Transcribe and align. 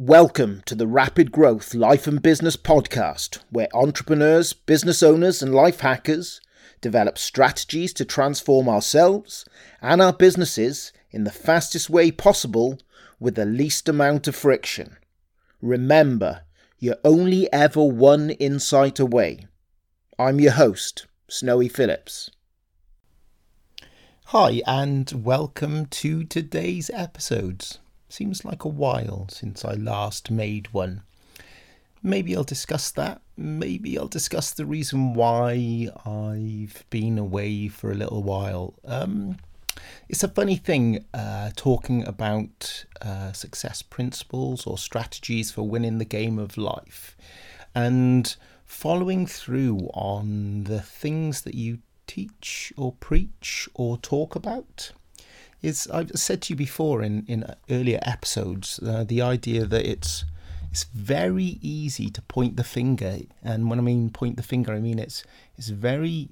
Welcome 0.00 0.62
to 0.66 0.76
the 0.76 0.86
Rapid 0.86 1.32
Growth 1.32 1.74
Life 1.74 2.06
and 2.06 2.22
Business 2.22 2.56
Podcast, 2.56 3.40
where 3.50 3.66
entrepreneurs, 3.74 4.52
business 4.52 5.02
owners, 5.02 5.42
and 5.42 5.52
life 5.52 5.80
hackers 5.80 6.40
develop 6.80 7.18
strategies 7.18 7.92
to 7.94 8.04
transform 8.04 8.68
ourselves 8.68 9.44
and 9.82 10.00
our 10.00 10.12
businesses 10.12 10.92
in 11.10 11.24
the 11.24 11.32
fastest 11.32 11.90
way 11.90 12.12
possible 12.12 12.78
with 13.18 13.34
the 13.34 13.44
least 13.44 13.88
amount 13.88 14.28
of 14.28 14.36
friction. 14.36 14.98
Remember, 15.60 16.42
you're 16.78 16.94
only 17.02 17.52
ever 17.52 17.82
one 17.82 18.30
insight 18.30 19.00
away. 19.00 19.48
I'm 20.16 20.38
your 20.38 20.52
host, 20.52 21.08
Snowy 21.26 21.68
Phillips. 21.68 22.30
Hi, 24.26 24.62
and 24.64 25.10
welcome 25.24 25.86
to 25.86 26.22
today's 26.22 26.88
episodes. 26.94 27.80
Seems 28.08 28.44
like 28.44 28.64
a 28.64 28.68
while 28.68 29.26
since 29.30 29.64
I 29.64 29.74
last 29.74 30.30
made 30.30 30.72
one. 30.72 31.02
Maybe 32.02 32.34
I'll 32.34 32.44
discuss 32.44 32.90
that. 32.92 33.20
Maybe 33.36 33.98
I'll 33.98 34.08
discuss 34.08 34.52
the 34.52 34.66
reason 34.66 35.14
why 35.14 35.88
I've 36.06 36.84
been 36.90 37.18
away 37.18 37.68
for 37.68 37.90
a 37.90 37.94
little 37.94 38.22
while. 38.22 38.74
Um, 38.84 39.38
it's 40.08 40.22
a 40.22 40.28
funny 40.28 40.56
thing 40.56 41.04
uh, 41.12 41.50
talking 41.56 42.06
about 42.06 42.84
uh, 43.02 43.32
success 43.32 43.82
principles 43.82 44.66
or 44.66 44.78
strategies 44.78 45.50
for 45.50 45.62
winning 45.62 45.98
the 45.98 46.04
game 46.04 46.38
of 46.38 46.56
life 46.56 47.16
and 47.74 48.36
following 48.64 49.26
through 49.26 49.90
on 49.94 50.64
the 50.64 50.80
things 50.80 51.42
that 51.42 51.54
you 51.54 51.78
teach 52.06 52.72
or 52.76 52.92
preach 52.92 53.68
or 53.74 53.98
talk 53.98 54.34
about 54.34 54.92
is 55.62 55.88
I've 55.88 56.10
said 56.14 56.42
to 56.42 56.52
you 56.52 56.56
before 56.56 57.02
in 57.02 57.24
in 57.26 57.44
earlier 57.70 57.98
episodes 58.02 58.78
uh, 58.78 59.04
the 59.04 59.22
idea 59.22 59.66
that 59.66 59.86
it's 59.86 60.24
it's 60.70 60.84
very 60.84 61.58
easy 61.62 62.10
to 62.10 62.22
point 62.22 62.56
the 62.56 62.64
finger, 62.64 63.18
and 63.42 63.70
when 63.70 63.78
I 63.78 63.82
mean 63.82 64.10
point 64.10 64.36
the 64.36 64.42
finger, 64.42 64.72
I 64.72 64.80
mean 64.80 64.98
it's 64.98 65.24
it's 65.56 65.68
very 65.68 66.30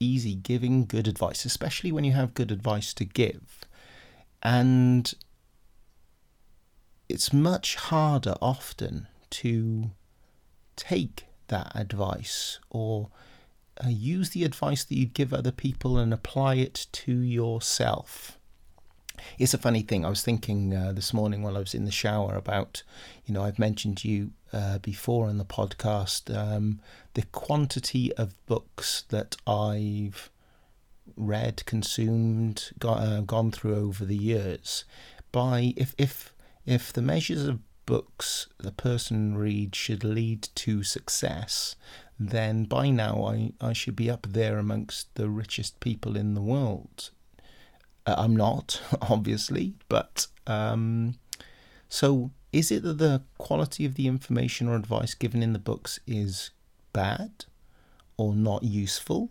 easy 0.00 0.34
giving 0.34 0.86
good 0.86 1.06
advice, 1.06 1.44
especially 1.44 1.92
when 1.92 2.04
you 2.04 2.12
have 2.12 2.34
good 2.34 2.50
advice 2.50 2.94
to 2.94 3.04
give, 3.04 3.60
and 4.42 5.12
it's 7.08 7.32
much 7.32 7.76
harder 7.76 8.34
often 8.40 9.06
to 9.30 9.90
take 10.76 11.26
that 11.48 11.70
advice 11.74 12.58
or 12.70 13.10
uh, 13.84 13.88
use 13.88 14.30
the 14.30 14.44
advice 14.44 14.84
that 14.84 14.96
you 14.96 15.04
give 15.04 15.34
other 15.34 15.52
people 15.52 15.98
and 15.98 16.14
apply 16.14 16.54
it 16.54 16.86
to 16.92 17.12
yourself 17.12 18.38
it's 19.38 19.54
a 19.54 19.58
funny 19.58 19.82
thing. 19.82 20.04
I 20.04 20.08
was 20.08 20.22
thinking 20.22 20.74
uh, 20.74 20.92
this 20.92 21.12
morning 21.12 21.42
while 21.42 21.56
I 21.56 21.60
was 21.60 21.74
in 21.74 21.84
the 21.84 21.90
shower 21.90 22.34
about, 22.34 22.82
you 23.24 23.34
know, 23.34 23.44
I've 23.44 23.58
mentioned 23.58 24.04
you 24.04 24.32
uh, 24.52 24.78
before 24.78 25.28
in 25.28 25.38
the 25.38 25.44
podcast, 25.44 26.34
um, 26.36 26.80
the 27.14 27.22
quantity 27.22 28.12
of 28.14 28.34
books 28.46 29.04
that 29.08 29.36
I've 29.46 30.30
read, 31.16 31.64
consumed, 31.66 32.70
got, 32.78 32.98
uh, 33.00 33.20
gone 33.22 33.50
through 33.50 33.76
over 33.76 34.04
the 34.04 34.16
years. 34.16 34.84
By 35.30 35.74
if 35.76 35.94
if 35.98 36.34
if 36.66 36.92
the 36.92 37.02
measures 37.02 37.46
of 37.46 37.60
books 37.86 38.48
the 38.58 38.70
person 38.72 39.36
reads 39.36 39.76
should 39.76 40.04
lead 40.04 40.48
to 40.54 40.82
success, 40.82 41.74
then 42.18 42.64
by 42.64 42.90
now 42.90 43.24
I, 43.24 43.52
I 43.60 43.72
should 43.72 43.96
be 43.96 44.10
up 44.10 44.26
there 44.28 44.58
amongst 44.58 45.14
the 45.14 45.28
richest 45.28 45.80
people 45.80 46.16
in 46.16 46.34
the 46.34 46.42
world. 46.42 47.10
Uh, 48.06 48.14
I'm 48.18 48.36
not, 48.36 48.80
obviously, 49.02 49.74
but 49.88 50.26
um, 50.46 51.14
so 51.88 52.30
is 52.52 52.70
it 52.70 52.82
that 52.82 52.98
the 52.98 53.22
quality 53.38 53.84
of 53.84 53.94
the 53.94 54.06
information 54.06 54.68
or 54.68 54.76
advice 54.76 55.14
given 55.14 55.42
in 55.42 55.52
the 55.52 55.58
books 55.58 56.00
is 56.06 56.50
bad 56.92 57.44
or 58.16 58.34
not 58.34 58.62
useful? 58.62 59.30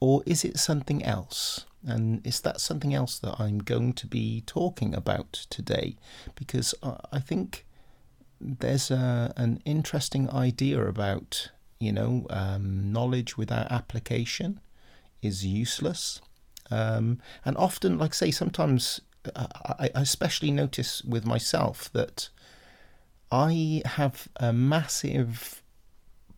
Or 0.00 0.22
is 0.26 0.44
it 0.44 0.58
something 0.58 1.02
else? 1.02 1.64
And 1.86 2.26
is 2.26 2.40
that 2.40 2.60
something 2.60 2.94
else 2.94 3.18
that 3.18 3.36
I'm 3.38 3.58
going 3.58 3.92
to 3.94 4.06
be 4.06 4.42
talking 4.46 4.94
about 4.94 5.32
today? 5.50 5.96
Because 6.34 6.74
I 7.12 7.20
think 7.20 7.66
there's 8.40 8.90
a, 8.90 9.32
an 9.36 9.62
interesting 9.64 10.30
idea 10.30 10.84
about, 10.86 11.50
you 11.78 11.92
know, 11.92 12.26
um, 12.30 12.92
knowledge 12.92 13.36
without 13.36 13.70
application 13.70 14.60
is 15.22 15.46
useless. 15.46 16.20
Um, 16.70 17.20
and 17.44 17.56
often, 17.56 17.98
like 17.98 18.14
say, 18.14 18.30
sometimes 18.30 19.00
uh, 19.34 19.46
I, 19.78 19.90
I 19.94 20.00
especially 20.00 20.50
notice 20.50 21.02
with 21.04 21.26
myself 21.26 21.92
that 21.92 22.28
I 23.30 23.82
have 23.84 24.28
a 24.36 24.52
massive 24.52 25.62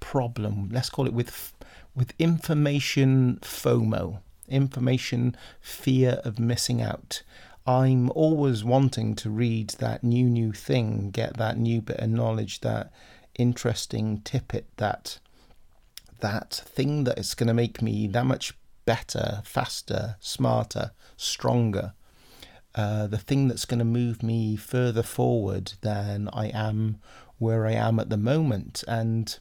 problem. 0.00 0.70
Let's 0.72 0.90
call 0.90 1.06
it 1.06 1.12
with 1.12 1.52
with 1.94 2.12
information 2.18 3.38
FOMO, 3.42 4.20
information 4.48 5.36
fear 5.60 6.20
of 6.24 6.38
missing 6.38 6.82
out. 6.82 7.22
I'm 7.66 8.10
always 8.10 8.62
wanting 8.62 9.14
to 9.16 9.30
read 9.30 9.70
that 9.78 10.04
new 10.04 10.28
new 10.28 10.52
thing, 10.52 11.10
get 11.10 11.36
that 11.38 11.58
new 11.58 11.80
bit 11.80 11.98
of 11.98 12.10
knowledge, 12.10 12.60
that 12.60 12.92
interesting 13.34 14.20
tippet, 14.22 14.66
that 14.76 15.18
that 16.20 16.54
thing 16.64 17.04
that 17.04 17.18
is 17.18 17.34
going 17.34 17.48
to 17.48 17.54
make 17.54 17.82
me 17.82 18.06
that 18.08 18.24
much 18.24 18.54
better, 18.86 19.42
faster, 19.44 20.16
smarter, 20.20 20.92
stronger. 21.16 21.92
Uh, 22.74 23.06
the 23.06 23.18
thing 23.18 23.48
that's 23.48 23.64
going 23.64 23.78
to 23.78 23.84
move 23.84 24.22
me 24.22 24.56
further 24.56 25.02
forward 25.02 25.74
than 25.82 26.28
I 26.32 26.48
am 26.48 26.98
where 27.38 27.66
I 27.66 27.72
am 27.72 27.98
at 28.00 28.10
the 28.10 28.16
moment. 28.16 28.84
And, 28.86 29.36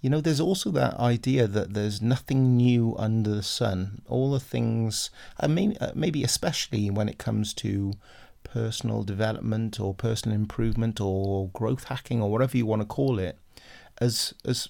you 0.00 0.08
know, 0.08 0.20
there's 0.20 0.40
also 0.40 0.70
that 0.70 0.94
idea 0.94 1.46
that 1.46 1.74
there's 1.74 2.00
nothing 2.00 2.56
new 2.56 2.94
under 2.98 3.34
the 3.34 3.42
sun. 3.42 4.02
All 4.08 4.30
the 4.30 4.40
things, 4.40 5.10
and 5.38 5.54
maybe, 5.54 5.78
uh, 5.78 5.92
maybe 5.94 6.24
especially 6.24 6.90
when 6.90 7.08
it 7.08 7.18
comes 7.18 7.52
to 7.54 7.92
personal 8.44 9.02
development 9.02 9.80
or 9.80 9.94
personal 9.94 10.36
improvement 10.36 11.00
or 11.00 11.48
growth 11.48 11.84
hacking 11.84 12.22
or 12.22 12.30
whatever 12.30 12.56
you 12.56 12.66
want 12.66 12.82
to 12.82 12.86
call 12.86 13.18
it, 13.18 13.38
as 13.98 14.34
as 14.44 14.68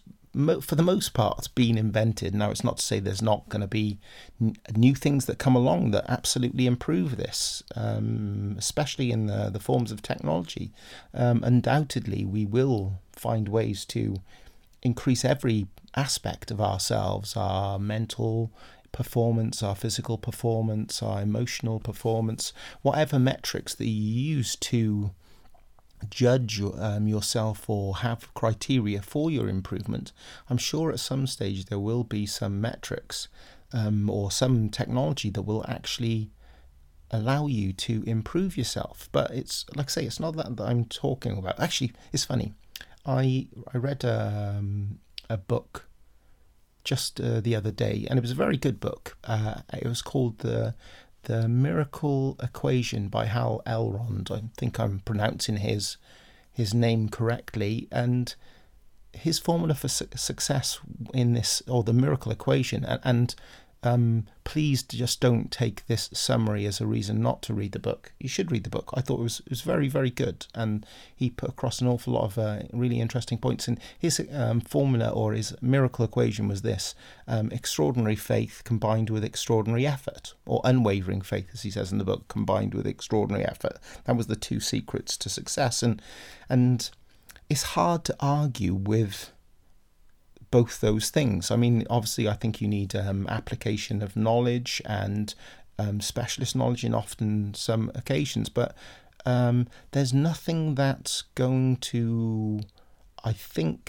for 0.61 0.75
the 0.75 0.83
most 0.83 1.15
part, 1.15 1.49
been 1.55 1.79
invented. 1.79 2.35
Now, 2.35 2.51
it's 2.51 2.65
not 2.65 2.79
to 2.79 2.83
say 2.83 2.99
there's 2.99 3.23
not 3.23 3.49
going 3.49 3.61
to 3.61 3.69
be 3.69 3.99
n- 4.41 4.57
new 4.75 4.95
things 4.95 5.27
that 5.27 5.39
come 5.39 5.55
along 5.55 5.93
that 5.93 6.05
absolutely 6.09 6.67
improve 6.67 7.17
this, 7.17 7.63
um, 7.77 8.57
especially 8.59 9.11
in 9.11 9.27
the, 9.27 9.51
the 9.51 9.61
forms 9.61 9.93
of 9.93 10.03
technology. 10.03 10.73
Um, 11.13 11.43
undoubtedly, 11.45 12.25
we 12.25 12.45
will 12.45 13.01
find 13.13 13.49
ways 13.49 13.85
to 13.87 14.17
increase 14.83 15.25
every 15.25 15.67
aspect 15.97 16.51
of 16.51 16.61
ourselves 16.61 17.37
our 17.37 17.79
mental 17.79 18.51
performance, 18.93 19.63
our 19.63 19.75
physical 19.75 20.19
performance, 20.19 21.03
our 21.03 21.23
emotional 21.23 21.81
performance, 21.81 22.53
whatever 22.83 23.19
metrics 23.19 23.75
that 23.75 23.87
you 23.87 24.37
use 24.37 24.57
to 24.57 25.11
judge 26.11 26.61
um, 26.61 27.07
yourself 27.07 27.69
or 27.69 27.97
have 27.97 28.33
criteria 28.35 29.03
for 29.03 29.31
your 29.31 29.49
improvement, 29.49 30.13
I'm 30.49 30.59
sure 30.59 30.91
at 30.91 31.01
some 31.01 31.27
stage 31.27 31.67
there 31.67 31.79
will 31.79 32.05
be 32.05 32.27
some 32.27 32.61
metrics 32.61 33.29
um, 33.73 34.09
or 34.09 34.31
some 34.31 34.69
technology 34.69 35.31
that 35.31 35.43
will 35.43 35.65
actually 35.69 36.31
allow 37.11 37.47
you 37.47 37.73
to 37.73 38.03
improve 38.07 38.57
yourself. 38.57 39.09
But 39.13 39.31
it's 39.31 39.65
like 39.75 39.87
I 39.87 39.91
say, 39.91 40.05
it's 40.05 40.21
not 40.21 40.37
that, 40.37 40.57
that 40.57 40.65
I'm 40.65 40.85
talking 40.85 41.37
about. 41.39 41.61
Actually, 41.61 41.93
it's 42.13 42.25
funny. 42.25 42.53
I 43.07 43.49
I 43.73 43.79
read 43.79 44.05
um, 44.05 44.99
a 45.29 45.37
book 45.37 45.87
just 46.85 47.21
uh, 47.21 47.41
the 47.41 47.57
other 47.57 47.71
day, 47.71 48.07
and 48.09 48.19
it 48.19 48.23
was 48.23 48.31
a 48.31 48.37
very 48.37 48.57
good 48.57 48.79
book. 48.79 49.17
Uh, 49.25 49.63
it 49.73 49.87
was 49.87 50.03
called 50.03 50.39
the 50.39 50.75
the 51.25 51.49
Miracle 51.49 52.37
Equation 52.43 53.09
by 53.09 53.27
Hal 53.27 53.63
Elrod. 53.67 54.31
I 54.31 54.43
think 54.57 54.79
I'm 54.79 55.01
pronouncing 55.01 55.59
his 55.59 55.97
his 56.53 56.73
name 56.73 57.09
correctly, 57.09 57.89
and 57.91 58.35
his 59.13 59.39
formula 59.39 59.75
for 59.75 59.89
su- 59.89 60.07
success 60.15 60.79
in 61.13 61.33
this, 61.35 61.63
or 61.67 61.83
the 61.83 61.93
Miracle 61.93 62.31
Equation, 62.31 62.85
and, 62.85 63.01
and 63.03 63.35
um, 63.85 64.27
please 64.45 64.83
just 64.83 65.21
don't 65.21 65.51
take 65.51 65.87
this 65.87 66.09
summary 66.13 66.65
as 66.65 66.81
a 66.81 66.87
reason 66.87 67.21
not 67.21 67.43
to 67.43 67.55
read 67.55 67.73
the 67.73 67.79
book. 67.79 68.13
You 68.19 68.29
should 68.29 68.51
read 68.51 68.65
the 68.65 68.71
book. 68.71 68.91
I 68.95 69.03
thought 69.03 69.21
it 69.21 69.23
was 69.23 69.41
it 69.41 69.51
was 69.51 69.61
very 69.61 69.89
very 69.89 70.11
good, 70.11 70.47
and 70.55 70.87
he 71.15 71.29
put 71.29 71.51
across 71.51 71.81
an 71.81 71.87
awful 71.87 72.15
lot 72.15 72.25
of 72.25 72.39
uh, 72.39 72.63
really 72.73 73.01
interesting 73.01 73.37
points. 73.37 73.69
And 73.69 73.79
his 73.99 74.27
um, 74.33 74.61
formula 74.61 75.11
or 75.11 75.35
his 75.35 75.55
miracle 75.61 76.05
equation 76.05 76.49
was 76.49 76.63
this: 76.63 76.95
um, 77.29 77.51
extraordinary 77.53 78.17
faith 78.17 78.63
combined 78.65 79.11
with 79.11 79.25
extraordinary 79.25 79.87
effort, 79.87 80.33
or 80.47 80.63
unwavering 80.65 81.21
faith, 81.21 81.49
as 81.53 81.63
he 81.63 81.71
says 81.71 81.93
in 81.93 81.99
the 81.99 82.05
book, 82.05 82.27
combined 82.29 82.73
with 82.75 82.87
extraordinary 82.87 83.45
effort. 83.45 83.79
That 84.05 84.17
was 84.17 84.29
the 84.29 84.37
two 84.37 84.61
secrets 84.61 85.17
to 85.19 85.29
success, 85.29 85.83
and 85.83 86.01
and 86.49 86.91
it's 87.51 87.75
hard 87.75 88.05
to 88.05 88.17
argue 88.21 88.75
with 88.75 89.31
both 90.59 90.75
those 90.81 91.07
things. 91.11 91.51
I 91.51 91.57
mean, 91.57 91.77
obviously, 91.89 92.27
I 92.33 92.37
think 92.41 92.61
you 92.61 92.69
need 92.69 92.93
um, 92.95 93.27
application 93.29 94.03
of 94.03 94.17
knowledge 94.17 94.83
and 95.03 95.35
um, 95.83 96.01
specialist 96.01 96.55
knowledge 96.55 96.87
in 96.87 96.95
often 96.95 97.55
some 97.55 97.91
occasions, 97.95 98.49
but 98.51 98.71
Um, 99.27 99.59
there's 99.93 100.13
nothing 100.13 100.77
that's 100.77 101.25
going 101.35 101.79
to, 101.93 102.61
I 103.31 103.33
think, 103.55 103.81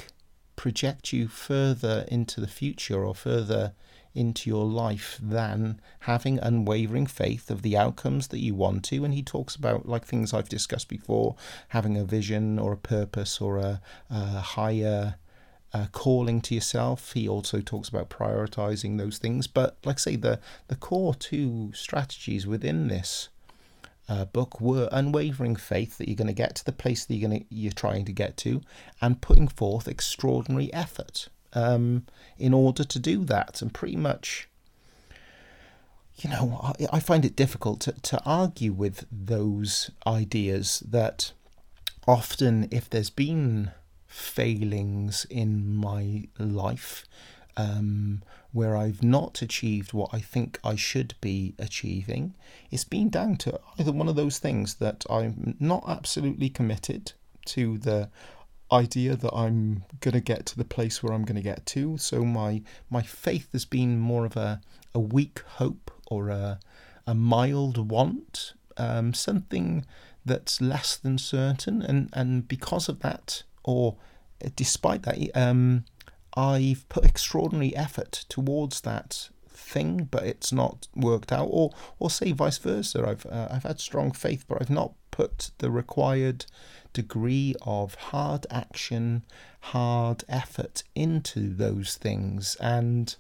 project 0.56 1.12
you 1.12 1.27
further 1.27 2.06
into 2.07 2.39
the 2.41 2.53
future 2.59 3.03
or 3.06 3.15
further 3.15 3.73
into 4.13 4.50
your 4.50 4.65
life 4.85 5.19
than 5.35 5.81
having 6.00 6.39
unwavering 6.39 7.07
faith 7.07 7.51
of 7.51 7.61
the 7.61 7.77
outcomes 7.83 8.27
that 8.27 8.44
you 8.45 8.56
want 8.56 8.89
to. 8.89 9.03
And 9.06 9.13
he 9.13 9.23
talks 9.23 9.56
about, 9.57 9.89
like 9.94 10.06
things 10.07 10.33
I've 10.33 10.57
discussed 10.57 10.89
before, 10.89 11.35
having 11.68 11.97
a 11.97 12.06
vision 12.18 12.59
or 12.59 12.71
a 12.73 12.88
purpose 12.97 13.44
or 13.45 13.57
a, 13.57 13.81
a 14.09 14.39
higher 14.56 15.15
uh, 15.75 15.88
calling 15.92 16.39
to 16.39 16.56
yourself. 16.56 17.12
He 17.12 17.27
also 17.27 17.60
talks 17.60 17.89
about 17.89 18.10
prioritizing 18.10 18.98
those 18.98 19.18
things. 19.18 19.45
But 19.45 19.77
like 19.83 19.98
I 19.98 20.00
say, 20.00 20.16
the, 20.16 20.39
the 20.69 20.77
core 20.77 21.13
two 21.13 21.72
strategies 21.74 22.48
within 22.48 22.88
this 22.88 23.27
uh, 24.07 24.24
book 24.24 24.62
were 24.62 24.88
unwavering 24.94 25.57
faith 25.57 25.98
that 25.98 26.07
you're 26.07 26.16
going 26.16 26.27
to 26.27 26.33
get 26.33 26.56
to 26.56 26.66
the 26.66 26.72
place 26.72 27.04
that 27.04 27.13
you're 27.13 27.30
going 27.30 27.45
you're 27.50 27.74
trying 27.74 28.06
to 28.06 28.13
get 28.13 28.38
to, 28.38 28.62
and 29.01 29.19
putting 29.19 29.50
forth 29.50 29.89
extraordinary 29.89 30.74
effort 30.74 31.27
um, 31.51 32.06
in 32.38 32.54
order 32.54 32.86
to 32.86 32.98
do 32.98 33.25
that. 33.25 33.62
And 33.62 33.74
pretty 33.74 33.98
much, 33.98 34.48
you 36.16 36.30
know, 36.30 36.57
I, 36.63 36.98
I 36.98 37.00
find 37.01 37.25
it 37.25 37.36
difficult 37.36 37.81
to, 37.81 37.92
to 37.92 38.24
argue 38.24 38.71
with 38.71 39.06
those 39.12 39.92
ideas 40.07 40.81
that 40.89 41.33
often, 42.07 42.69
if 42.71 42.89
there's 42.89 43.10
been 43.10 43.71
failings 44.15 45.25
in 45.29 45.75
my 45.75 46.23
life, 46.39 47.06
um, 47.57 48.23
where 48.53 48.77
I've 48.77 49.03
not 49.03 49.41
achieved 49.41 49.91
what 49.91 50.09
I 50.13 50.19
think 50.21 50.57
I 50.63 50.75
should 50.75 51.15
be 51.19 51.53
achieving, 51.59 52.33
it's 52.71 52.85
been 52.85 53.09
down 53.09 53.35
to 53.38 53.59
either 53.77 53.91
one 53.91 54.07
of 54.07 54.15
those 54.15 54.39
things 54.39 54.75
that 54.75 55.03
I'm 55.09 55.56
not 55.59 55.83
absolutely 55.88 56.50
committed 56.50 57.12
to 57.47 57.77
the 57.77 58.09
idea 58.71 59.15
that 59.17 59.35
I'm 59.35 59.83
going 60.00 60.13
to 60.13 60.21
get 60.21 60.45
to 60.47 60.57
the 60.57 60.63
place 60.63 61.03
where 61.03 61.13
I'm 61.13 61.25
going 61.25 61.35
to 61.35 61.41
get 61.41 61.65
to. 61.68 61.97
So 61.97 62.23
my 62.23 62.61
my 62.89 63.01
faith 63.01 63.51
has 63.51 63.65
been 63.65 64.00
more 64.00 64.25
of 64.25 64.38
a, 64.38 64.61
a 64.94 65.00
weak 65.00 65.41
hope 65.59 65.91
or 66.07 66.29
a, 66.29 66.59
a 67.06 67.13
mild 67.13 67.91
want, 67.91 68.53
um, 68.77 69.13
something 69.13 69.85
that's 70.25 70.61
less 70.61 70.95
than 70.95 71.18
certain. 71.18 71.81
And, 71.81 72.09
and 72.13 72.47
because 72.47 72.89
of 72.89 73.00
that, 73.01 73.44
or 73.65 73.97
despite 74.56 75.03
that, 75.03 75.17
um, 75.35 75.85
I've 76.35 76.88
put 76.89 77.06
extraordinary 77.06 77.75
effort 77.75 78.25
towards 78.29 78.81
that 78.81 79.29
thing, 79.50 80.07
but 80.12 80.23
it's 80.23 80.51
not 80.51 80.88
worked 80.95 81.31
out, 81.31 81.47
or 81.50 81.71
or 82.00 82.09
say 82.09 82.31
vice 82.31 82.57
versa. 82.57 83.06
I've 83.07 83.25
uh, 83.25 83.47
I've 83.51 83.63
had 83.63 83.79
strong 83.79 84.12
faith, 84.12 84.45
but 84.47 84.62
I've 84.62 84.69
not 84.69 84.94
put 85.12 85.51
the 85.59 85.71
required 85.71 86.45
degree 86.94 87.56
of 87.62 87.95
hard 87.95 88.45
action, 88.50 89.23
hard 89.62 90.23
effort 90.29 90.83
into 90.94 91.53
those 91.53 91.95
things, 91.95 92.56
and 92.59 93.15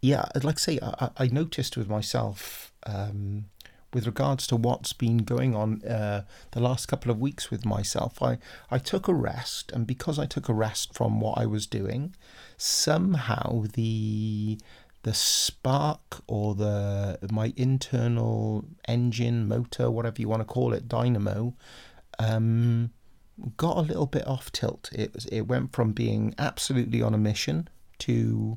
yeah, 0.00 0.26
like 0.42 0.56
I 0.56 0.58
say, 0.58 0.78
I, 0.82 1.10
I 1.16 1.26
noticed 1.26 1.76
with 1.76 1.88
myself. 1.88 2.72
Um, 2.84 3.46
with 3.92 4.06
regards 4.06 4.46
to 4.46 4.56
what's 4.56 4.92
been 4.92 5.18
going 5.18 5.54
on 5.54 5.82
uh, 5.84 6.24
the 6.52 6.60
last 6.60 6.86
couple 6.86 7.10
of 7.10 7.20
weeks 7.20 7.50
with 7.50 7.64
myself. 7.64 8.22
I, 8.22 8.38
I 8.70 8.78
took 8.78 9.08
a 9.08 9.14
rest, 9.14 9.72
and 9.72 9.86
because 9.86 10.18
I 10.18 10.26
took 10.26 10.48
a 10.48 10.54
rest 10.54 10.94
from 10.94 11.20
what 11.20 11.38
I 11.38 11.46
was 11.46 11.66
doing, 11.66 12.14
somehow 12.56 13.64
the 13.72 14.58
the 15.04 15.14
spark 15.14 16.22
or 16.26 16.54
the 16.54 17.18
my 17.30 17.52
internal 17.56 18.64
engine 18.88 19.46
motor 19.46 19.90
whatever 19.90 20.20
you 20.20 20.28
want 20.28 20.40
to 20.40 20.44
call 20.44 20.72
it 20.72 20.88
dynamo 20.88 21.54
um, 22.18 22.90
got 23.56 23.76
a 23.76 23.80
little 23.80 24.06
bit 24.06 24.26
off 24.26 24.50
tilt 24.50 24.90
it 24.92 25.24
it 25.30 25.46
went 25.46 25.72
from 25.72 25.92
being 25.92 26.34
absolutely 26.36 27.00
on 27.00 27.14
a 27.14 27.18
mission 27.18 27.68
to 27.98 28.56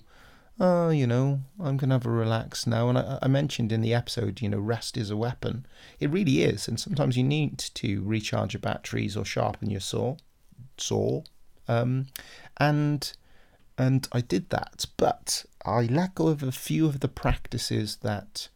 oh, 0.62 0.90
you 0.92 1.08
know, 1.08 1.42
I'm 1.60 1.76
going 1.76 1.90
to 1.90 1.96
have 1.96 2.06
a 2.06 2.12
relax 2.12 2.68
now. 2.68 2.88
And 2.88 2.98
I, 2.98 3.18
I, 3.24 3.28
mentioned 3.28 3.72
in 3.72 3.82
the 3.82 3.96
episode, 3.96 4.42
you 4.42 4.48
know, 4.48 4.60
rest 4.60 4.96
is 4.96 5.10
a 5.10 5.18
weapon. 5.18 5.66
It 6.00 6.12
really 6.12 6.44
is. 6.44 6.68
And 6.68 6.80
sometimes 6.80 7.18
you 7.18 7.24
need 7.24 7.58
to 7.58 8.04
recharge 8.04 8.54
your 8.54 8.62
batteries 8.62 9.18
or 9.18 9.26
sharpen 9.26 9.72
your 9.72 9.80
saw. 9.80 10.18
saw. 10.78 11.24
Um, 11.68 12.08
and 12.58 13.12
and 13.78 14.08
I 14.12 14.22
did 14.22 14.52
that, 14.52 14.86
but 14.98 15.46
I 15.66 15.82
let 15.84 16.14
go 16.14 16.28
of 16.28 16.44
a 16.44 16.52
few 16.52 16.86
of 16.86 17.00
the 17.00 17.08
practices 17.08 17.98
that 18.04 18.50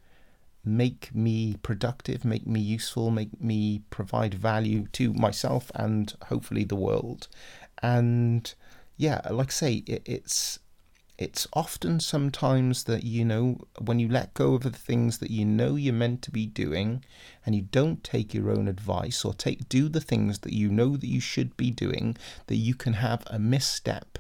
make 0.64 1.16
me 1.16 1.56
productive, 1.64 2.24
make 2.24 2.46
me 2.46 2.60
useful, 2.60 3.10
make 3.10 3.42
me 3.42 3.82
provide 3.90 4.36
value 4.36 4.86
to 4.92 5.12
myself 5.14 5.72
and 5.74 6.14
hopefully 6.28 6.66
the 6.66 6.76
world. 6.76 7.28
And 7.82 8.54
yeah, 8.98 9.22
like 9.32 9.48
I 9.48 9.52
say, 9.52 9.74
it, 9.88 10.04
it's 10.06 10.60
it's 11.18 11.48
often 11.54 12.00
sometimes 12.00 12.84
that 12.86 13.04
you 13.04 13.24
know 13.24 13.58
when 13.80 14.00
you 14.00 14.08
let 14.08 14.34
go 14.34 14.54
of 14.56 14.64
the 14.64 14.70
things 14.70 15.20
that 15.20 15.32
you 15.32 15.46
know 15.46 15.76
you're 15.76 15.94
meant 15.94 16.22
to 16.22 16.32
be 16.32 16.46
doing 16.46 17.04
and 17.46 17.56
you 17.56 17.62
don't 17.62 18.04
take 18.04 18.34
your 18.34 18.52
own 18.52 18.68
advice 18.68 19.24
or 19.24 19.34
take 19.34 19.70
do 19.70 19.88
the 19.88 20.02
things 20.02 20.40
that 20.40 20.54
you 20.54 20.70
know 20.70 20.98
that 20.98 21.08
you 21.08 21.22
should 21.22 21.56
be 21.56 21.72
doing 21.72 22.18
that 22.48 22.58
you 22.58 22.76
can 22.76 22.94
have 22.94 23.24
a 23.28 23.40
misstep 23.40 24.20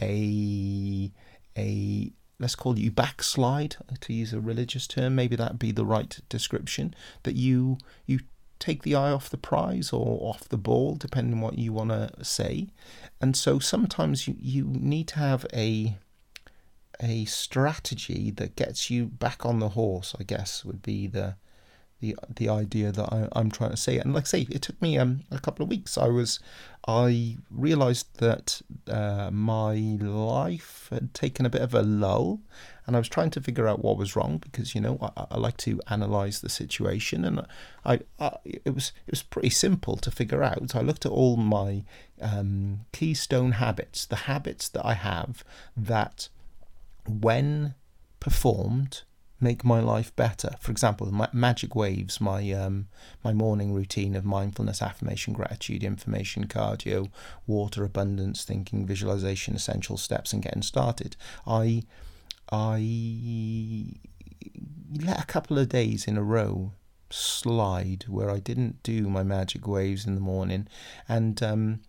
a 0.00 1.10
a 1.56 2.12
let's 2.38 2.56
call 2.56 2.78
you 2.78 2.90
backslide 2.90 3.76
to 4.00 4.12
use 4.12 4.32
a 4.32 4.40
religious 4.40 4.86
term 4.86 5.14
maybe 5.14 5.36
that'd 5.36 5.58
be 5.58 5.72
the 5.72 5.86
right 5.86 6.20
description 6.28 6.94
that 7.22 7.36
you 7.36 7.78
you 8.06 8.20
take 8.58 8.82
the 8.82 8.94
eye 8.94 9.10
off 9.10 9.28
the 9.28 9.36
prize 9.36 9.92
or 9.92 10.18
off 10.28 10.48
the 10.48 10.56
ball 10.56 10.94
depending 10.94 11.34
on 11.34 11.40
what 11.40 11.58
you 11.58 11.72
want 11.72 11.90
to 11.90 12.24
say. 12.24 12.68
And 13.20 13.36
so 13.36 13.58
sometimes 13.58 14.26
you 14.26 14.36
you 14.40 14.64
need 14.64 15.08
to 15.08 15.18
have 15.18 15.44
a 15.52 15.98
a 17.00 17.24
strategy 17.26 18.30
that 18.32 18.56
gets 18.56 18.90
you 18.90 19.06
back 19.06 19.44
on 19.44 19.58
the 19.58 19.70
horse, 19.70 20.14
I 20.18 20.24
guess, 20.24 20.64
would 20.64 20.82
be 20.82 21.06
the 21.06 21.36
the 22.00 22.16
the 22.34 22.48
idea 22.48 22.92
that 22.92 23.12
I, 23.12 23.28
I'm 23.32 23.50
trying 23.50 23.70
to 23.70 23.76
say. 23.76 23.98
And 23.98 24.12
like 24.12 24.24
I 24.24 24.26
say, 24.26 24.46
it 24.50 24.62
took 24.62 24.80
me 24.82 24.98
um, 24.98 25.20
a 25.30 25.38
couple 25.38 25.62
of 25.62 25.70
weeks. 25.70 25.96
I 25.96 26.08
was 26.08 26.40
I 26.86 27.38
realised 27.50 28.18
that 28.18 28.60
uh, 28.88 29.30
my 29.32 29.74
life 30.00 30.88
had 30.90 31.14
taken 31.14 31.46
a 31.46 31.50
bit 31.50 31.62
of 31.62 31.72
a 31.72 31.82
lull, 31.82 32.40
and 32.86 32.94
I 32.94 32.98
was 32.98 33.08
trying 33.08 33.30
to 33.30 33.40
figure 33.40 33.66
out 33.66 33.82
what 33.82 33.96
was 33.96 34.16
wrong 34.16 34.38
because 34.38 34.74
you 34.74 34.80
know 34.80 34.98
I, 35.16 35.26
I 35.32 35.38
like 35.38 35.56
to 35.58 35.80
analyse 35.86 36.40
the 36.40 36.50
situation, 36.50 37.24
and 37.24 37.46
I, 37.84 38.00
I, 38.20 38.36
it 38.44 38.74
was 38.74 38.92
it 39.06 39.12
was 39.12 39.22
pretty 39.22 39.50
simple 39.50 39.96
to 39.96 40.10
figure 40.10 40.42
out. 40.42 40.74
I 40.74 40.80
looked 40.80 41.06
at 41.06 41.12
all 41.12 41.36
my 41.36 41.84
um, 42.20 42.80
keystone 42.92 43.52
habits, 43.52 44.04
the 44.04 44.16
habits 44.16 44.68
that 44.68 44.84
I 44.84 44.94
have 44.94 45.44
that 45.76 46.28
when 47.08 47.74
performed, 48.20 49.02
make 49.40 49.64
my 49.64 49.80
life 49.80 50.14
better. 50.16 50.56
For 50.60 50.72
example, 50.72 51.10
my 51.12 51.28
magic 51.32 51.74
waves, 51.74 52.20
my 52.20 52.50
um, 52.52 52.88
my 53.22 53.32
morning 53.32 53.72
routine 53.72 54.16
of 54.16 54.24
mindfulness, 54.24 54.80
affirmation, 54.80 55.32
gratitude, 55.34 55.84
information, 55.84 56.46
cardio, 56.46 57.10
water, 57.46 57.84
abundance, 57.84 58.44
thinking, 58.44 58.86
visualization, 58.86 59.54
essential 59.54 59.96
steps, 59.96 60.32
and 60.32 60.42
getting 60.42 60.62
started. 60.62 61.16
I 61.46 61.82
I 62.50 63.98
let 64.92 65.20
a 65.20 65.26
couple 65.26 65.58
of 65.58 65.68
days 65.68 66.06
in 66.06 66.16
a 66.16 66.22
row 66.22 66.72
slide 67.10 68.04
where 68.08 68.30
I 68.30 68.38
didn't 68.38 68.82
do 68.82 69.08
my 69.08 69.22
magic 69.22 69.66
waves 69.66 70.06
in 70.06 70.14
the 70.14 70.20
morning, 70.20 70.68
and 71.08 71.42
um, 71.42 71.80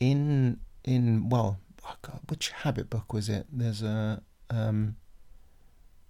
in 0.00 0.60
in 0.84 1.28
well, 1.28 1.58
oh 1.86 1.96
God, 2.02 2.20
which 2.28 2.50
habit 2.50 2.90
book 2.90 3.12
was 3.12 3.28
it? 3.28 3.46
There's 3.52 3.82
a 3.82 4.22
um, 4.50 4.96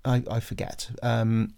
I, 0.05 0.23
I 0.31 0.41
forget. 0.41 0.91
Um, 1.03 1.55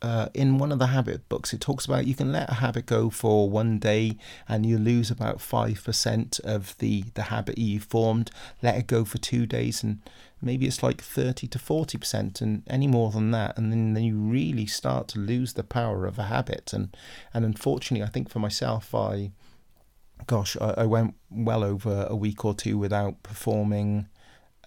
uh, 0.00 0.28
in 0.32 0.58
one 0.58 0.70
of 0.70 0.78
the 0.78 0.88
habit 0.88 1.28
books, 1.28 1.52
it 1.52 1.60
talks 1.60 1.84
about 1.84 2.06
you 2.06 2.14
can 2.14 2.30
let 2.30 2.48
a 2.48 2.54
habit 2.54 2.86
go 2.86 3.10
for 3.10 3.50
one 3.50 3.78
day 3.78 4.16
and 4.48 4.64
you 4.64 4.78
lose 4.78 5.10
about 5.10 5.38
5% 5.38 6.40
of 6.40 6.78
the, 6.78 7.02
the 7.14 7.22
habit 7.22 7.58
you 7.58 7.80
formed. 7.80 8.30
Let 8.62 8.76
it 8.76 8.86
go 8.86 9.04
for 9.04 9.18
two 9.18 9.44
days 9.44 9.82
and 9.82 10.00
maybe 10.40 10.66
it's 10.66 10.84
like 10.84 11.02
30 11.02 11.48
to 11.48 11.58
40% 11.58 12.40
and 12.40 12.62
any 12.68 12.86
more 12.86 13.10
than 13.10 13.32
that. 13.32 13.58
And 13.58 13.72
then, 13.72 13.94
then 13.94 14.04
you 14.04 14.16
really 14.16 14.66
start 14.66 15.08
to 15.08 15.18
lose 15.18 15.54
the 15.54 15.64
power 15.64 16.06
of 16.06 16.18
a 16.18 16.24
habit. 16.24 16.72
And, 16.72 16.96
and 17.34 17.44
unfortunately, 17.44 18.06
I 18.06 18.10
think 18.10 18.30
for 18.30 18.38
myself, 18.38 18.94
I, 18.94 19.32
gosh, 20.28 20.56
I, 20.60 20.74
I 20.78 20.86
went 20.86 21.14
well 21.28 21.64
over 21.64 22.06
a 22.08 22.14
week 22.14 22.44
or 22.44 22.54
two 22.54 22.78
without 22.78 23.24
performing 23.24 24.06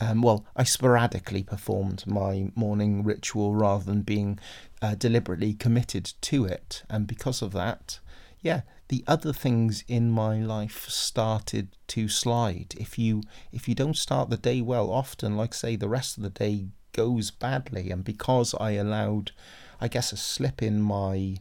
um, 0.02 0.24
well, 0.24 0.46
I 0.56 0.64
sporadically 0.64 1.44
performed 1.44 2.08
my 2.08 2.52
morning 2.56 3.04
ritual 3.04 3.54
rather 3.54 3.84
than 3.84 4.02
being 4.02 4.40
uh, 4.82 4.96
deliberately 4.96 5.54
committed 5.54 6.14
to 6.22 6.44
it. 6.46 6.82
And 6.90 7.06
because 7.06 7.44
of 7.44 7.52
that, 7.54 8.00
yeah, 8.42 8.62
the 8.88 9.04
other 9.06 9.32
things 9.32 9.84
in 9.88 10.10
my 10.10 10.40
life 10.40 10.90
started 10.90 11.78
to 11.90 12.10
slide. 12.10 12.74
If 12.80 12.98
you 12.98 13.22
if 13.52 13.70
you 13.70 13.76
don't 13.76 13.96
start 13.96 14.32
the 14.32 14.38
day 14.38 14.60
well, 14.60 14.92
often, 14.92 15.38
like 15.38 15.54
say, 15.54 15.76
the 15.76 15.88
rest 15.88 16.18
of 16.18 16.24
the 16.24 16.32
day 16.32 16.70
goes 16.94 17.30
badly. 17.30 17.92
And 17.92 18.04
because 18.04 18.56
I 18.60 18.72
allowed, 18.72 19.32
I 19.80 19.88
guess, 19.88 20.12
a 20.12 20.18
slip 20.18 20.64
in 20.64 20.82
my 20.82 21.38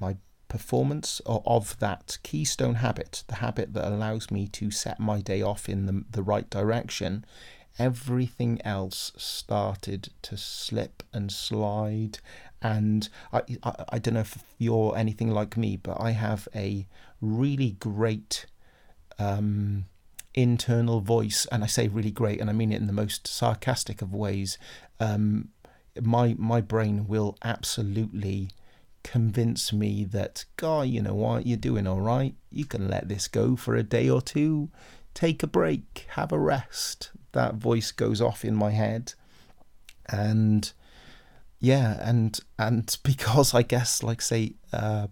my 0.00 0.16
performance 0.48 1.20
of 1.26 1.78
that 1.78 2.18
keystone 2.22 2.76
habit, 2.76 3.24
the 3.26 3.36
habit 3.36 3.74
that 3.74 3.92
allows 3.92 4.30
me 4.30 4.46
to 4.48 4.70
set 4.70 4.98
my 4.98 5.20
day 5.20 5.40
off 5.40 5.68
in 5.68 5.86
the, 5.86 6.04
the 6.10 6.22
right 6.22 6.48
direction, 6.50 7.24
everything 7.78 8.60
else 8.64 9.12
started 9.16 10.10
to 10.22 10.36
slip 10.36 11.02
and 11.12 11.32
slide. 11.32 12.18
And 12.60 13.08
I, 13.32 13.42
I, 13.62 13.84
I 13.94 13.98
don't 13.98 14.14
know 14.14 14.20
if 14.20 14.44
you're 14.58 14.96
anything 14.96 15.30
like 15.30 15.56
me, 15.56 15.76
but 15.76 16.00
I 16.00 16.10
have 16.10 16.48
a 16.54 16.86
really 17.20 17.72
great 17.72 18.46
um, 19.18 19.86
internal 20.34 21.00
voice, 21.00 21.46
and 21.52 21.62
I 21.62 21.66
say 21.66 21.88
really 21.88 22.10
great, 22.10 22.40
and 22.40 22.48
I 22.48 22.52
mean 22.52 22.72
it 22.72 22.80
in 22.80 22.86
the 22.86 22.92
most 22.92 23.26
sarcastic 23.26 24.02
of 24.02 24.14
ways. 24.14 24.58
Um, 25.00 25.48
my 26.00 26.34
my 26.38 26.60
brain 26.60 27.06
will 27.06 27.36
absolutely 27.42 28.50
convince 29.02 29.72
me 29.72 30.04
that, 30.04 30.44
guy, 30.56 30.84
you 30.84 31.02
know 31.02 31.14
what, 31.14 31.46
you're 31.46 31.56
doing 31.56 31.86
all 31.86 32.00
right. 32.00 32.34
You 32.50 32.64
can 32.64 32.88
let 32.88 33.08
this 33.08 33.28
go 33.28 33.56
for 33.56 33.74
a 33.74 33.82
day 33.82 34.08
or 34.08 34.22
two. 34.22 34.70
Take 35.14 35.42
a 35.42 35.46
break, 35.46 36.06
have 36.10 36.32
a 36.32 36.38
rest. 36.38 37.10
That 37.32 37.54
voice 37.54 37.92
goes 37.92 38.20
off 38.20 38.44
in 38.44 38.54
my 38.54 38.70
head, 38.70 39.14
and 40.06 40.70
yeah, 41.60 41.98
and 42.06 42.38
and 42.58 42.96
because 43.02 43.54
I 43.54 43.62
guess, 43.62 44.02
like 44.02 44.20
say, 44.20 44.54
uh, 44.72 45.08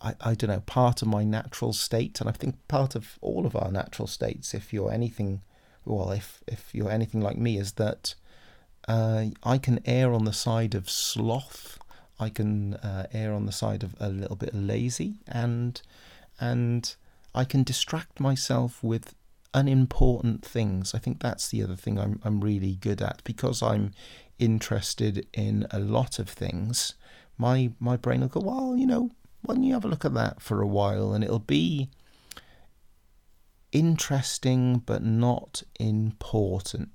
I, 0.00 0.14
I 0.20 0.34
don't 0.34 0.50
know, 0.50 0.60
part 0.60 1.02
of 1.02 1.08
my 1.08 1.24
natural 1.24 1.72
state, 1.72 2.20
and 2.20 2.28
I 2.28 2.32
think 2.32 2.56
part 2.68 2.94
of 2.94 3.18
all 3.20 3.46
of 3.46 3.56
our 3.56 3.70
natural 3.70 4.06
states, 4.06 4.54
if 4.54 4.72
you're 4.72 4.92
anything, 4.92 5.42
well, 5.84 6.10
if 6.12 6.42
if 6.46 6.74
you're 6.74 6.90
anything 6.90 7.20
like 7.20 7.38
me, 7.38 7.58
is 7.58 7.72
that 7.72 8.14
uh, 8.88 9.26
I 9.42 9.58
can 9.58 9.80
err 9.84 10.12
on 10.12 10.24
the 10.24 10.32
side 10.32 10.74
of 10.74 10.88
sloth. 10.88 11.78
I 12.18 12.28
can 12.28 12.74
uh, 12.74 13.06
err 13.12 13.32
on 13.32 13.46
the 13.46 13.52
side 13.52 13.82
of 13.82 13.94
a 13.98 14.08
little 14.08 14.36
bit 14.36 14.54
lazy, 14.54 15.20
and 15.26 15.80
and 16.38 16.94
I 17.34 17.44
can 17.44 17.62
distract 17.62 18.20
myself 18.20 18.82
with 18.82 19.14
unimportant 19.52 20.44
things. 20.44 20.94
I 20.94 20.98
think 20.98 21.20
that's 21.20 21.48
the 21.48 21.62
other 21.62 21.76
thing 21.76 21.98
I'm 21.98 22.20
I'm 22.24 22.40
really 22.40 22.76
good 22.76 23.02
at 23.02 23.22
because 23.24 23.62
I'm 23.62 23.92
interested 24.38 25.26
in 25.32 25.66
a 25.70 25.78
lot 25.78 26.18
of 26.18 26.28
things. 26.28 26.94
My 27.36 27.72
my 27.80 27.96
brain 27.96 28.20
will 28.20 28.28
go, 28.28 28.40
well, 28.40 28.76
you 28.76 28.86
know, 28.86 29.10
why 29.42 29.54
don't 29.54 29.64
you 29.64 29.74
have 29.74 29.84
a 29.84 29.88
look 29.88 30.04
at 30.04 30.14
that 30.14 30.40
for 30.40 30.60
a 30.60 30.66
while, 30.66 31.12
and 31.12 31.24
it'll 31.24 31.38
be 31.38 31.88
interesting 33.72 34.78
but 34.78 35.02
not 35.02 35.62
important 35.78 36.90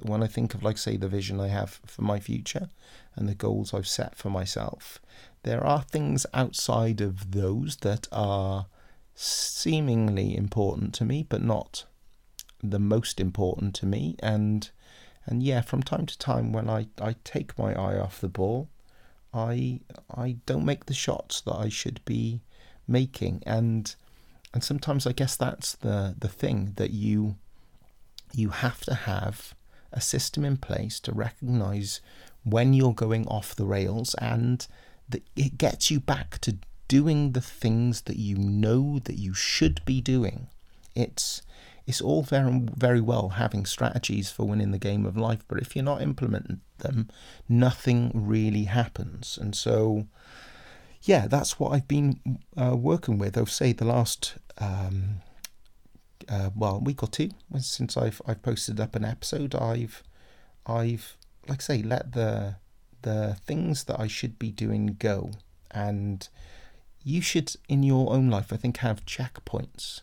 when 0.00 0.22
I 0.22 0.28
think 0.28 0.54
of, 0.54 0.62
like, 0.62 0.78
say, 0.78 0.96
the 0.96 1.08
vision 1.08 1.40
I 1.40 1.48
have 1.48 1.80
for 1.84 2.02
my 2.02 2.20
future 2.20 2.68
and 3.16 3.28
the 3.28 3.34
goals 3.34 3.74
I've 3.74 3.88
set 3.88 4.16
for 4.16 4.30
myself, 4.30 5.00
there 5.42 5.64
are 5.64 5.82
things 5.82 6.26
outside 6.32 7.00
of 7.00 7.32
those 7.32 7.76
that 7.78 8.06
are 8.12 8.66
seemingly 9.14 10.36
important 10.36 10.94
to 10.94 11.04
me, 11.04 11.26
but 11.28 11.42
not 11.42 11.84
the 12.62 12.78
most 12.78 13.20
important 13.20 13.74
to 13.76 13.86
me. 13.86 14.16
And 14.20 14.70
and 15.26 15.42
yeah, 15.42 15.62
from 15.62 15.82
time 15.82 16.06
to 16.06 16.18
time, 16.18 16.52
when 16.52 16.68
I, 16.68 16.88
I 17.00 17.16
take 17.24 17.58
my 17.58 17.72
eye 17.72 17.98
off 17.98 18.20
the 18.20 18.28
ball, 18.28 18.68
I 19.32 19.80
I 20.14 20.36
don't 20.46 20.64
make 20.64 20.86
the 20.86 20.94
shots 20.94 21.40
that 21.42 21.54
I 21.56 21.68
should 21.68 22.04
be 22.04 22.42
making, 22.86 23.42
and 23.46 23.94
and 24.52 24.62
sometimes 24.62 25.06
I 25.06 25.12
guess 25.12 25.36
that's 25.36 25.74
the 25.74 26.14
the 26.18 26.28
thing 26.28 26.74
that 26.76 26.90
you 26.90 27.36
you 28.32 28.50
have 28.50 28.80
to 28.82 28.94
have 28.94 29.54
a 29.92 30.00
system 30.00 30.44
in 30.44 30.56
place 30.56 30.98
to 30.98 31.12
recognize 31.12 32.00
when 32.42 32.74
you're 32.74 32.92
going 32.92 33.26
off 33.28 33.54
the 33.54 33.64
rails 33.64 34.14
and 34.14 34.66
that 35.08 35.22
it 35.36 35.56
gets 35.56 35.90
you 35.90 36.00
back 36.00 36.38
to 36.40 36.58
doing 36.88 37.32
the 37.32 37.40
things 37.40 38.02
that 38.02 38.16
you 38.16 38.36
know 38.36 38.98
that 39.04 39.16
you 39.16 39.34
should 39.34 39.84
be 39.84 40.00
doing. 40.00 40.48
It's 40.94 41.42
it's 41.86 42.00
all 42.00 42.22
very 42.22 42.62
very 42.74 43.00
well 43.00 43.30
having 43.30 43.66
strategies 43.66 44.30
for 44.30 44.44
winning 44.44 44.70
the 44.70 44.78
game 44.78 45.04
of 45.04 45.16
life, 45.16 45.44
but 45.48 45.58
if 45.58 45.76
you're 45.76 45.84
not 45.84 46.02
implementing 46.02 46.60
them, 46.78 47.08
nothing 47.48 48.10
really 48.14 48.64
happens. 48.64 49.38
And 49.40 49.54
so, 49.54 50.06
yeah, 51.02 51.26
that's 51.26 51.58
what 51.58 51.72
I've 51.72 51.88
been 51.88 52.40
uh, 52.56 52.76
working 52.76 53.18
with 53.18 53.36
over 53.36 53.50
say 53.50 53.72
the 53.72 53.84
last 53.84 54.36
um, 54.58 55.20
uh, 56.28 56.50
well 56.54 56.80
week 56.80 57.02
or 57.02 57.08
two 57.08 57.30
since 57.60 57.96
I've 57.96 58.22
I've 58.26 58.42
posted 58.42 58.80
up 58.80 58.96
an 58.96 59.04
episode. 59.04 59.54
I've 59.54 60.02
I've 60.66 61.16
like 61.48 61.60
I 61.60 61.64
say 61.64 61.82
let 61.82 62.12
the 62.12 62.56
the 63.02 63.36
things 63.44 63.84
that 63.84 64.00
I 64.00 64.06
should 64.06 64.38
be 64.38 64.50
doing 64.50 64.96
go, 64.98 65.32
and 65.70 66.26
you 67.04 67.20
should 67.20 67.54
in 67.68 67.82
your 67.82 68.12
own 68.12 68.30
life 68.30 68.52
I 68.52 68.56
think 68.56 68.78
have 68.78 69.04
checkpoints 69.04 70.00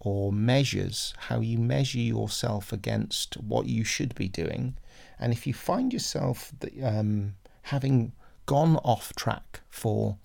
or 0.00 0.32
measures 0.32 1.12
how 1.28 1.40
you 1.40 1.58
measure 1.58 1.98
yourself 1.98 2.72
against 2.72 3.34
what 3.36 3.66
you 3.66 3.84
should 3.84 4.14
be 4.14 4.28
doing, 4.28 4.76
and 5.18 5.32
if 5.32 5.46
you 5.46 5.52
find 5.52 5.92
yourself 5.92 6.52
um, 6.82 7.34
having 7.62 8.12
gone 8.46 8.76
off 8.76 9.14
track 9.14 9.60
for 9.68 10.16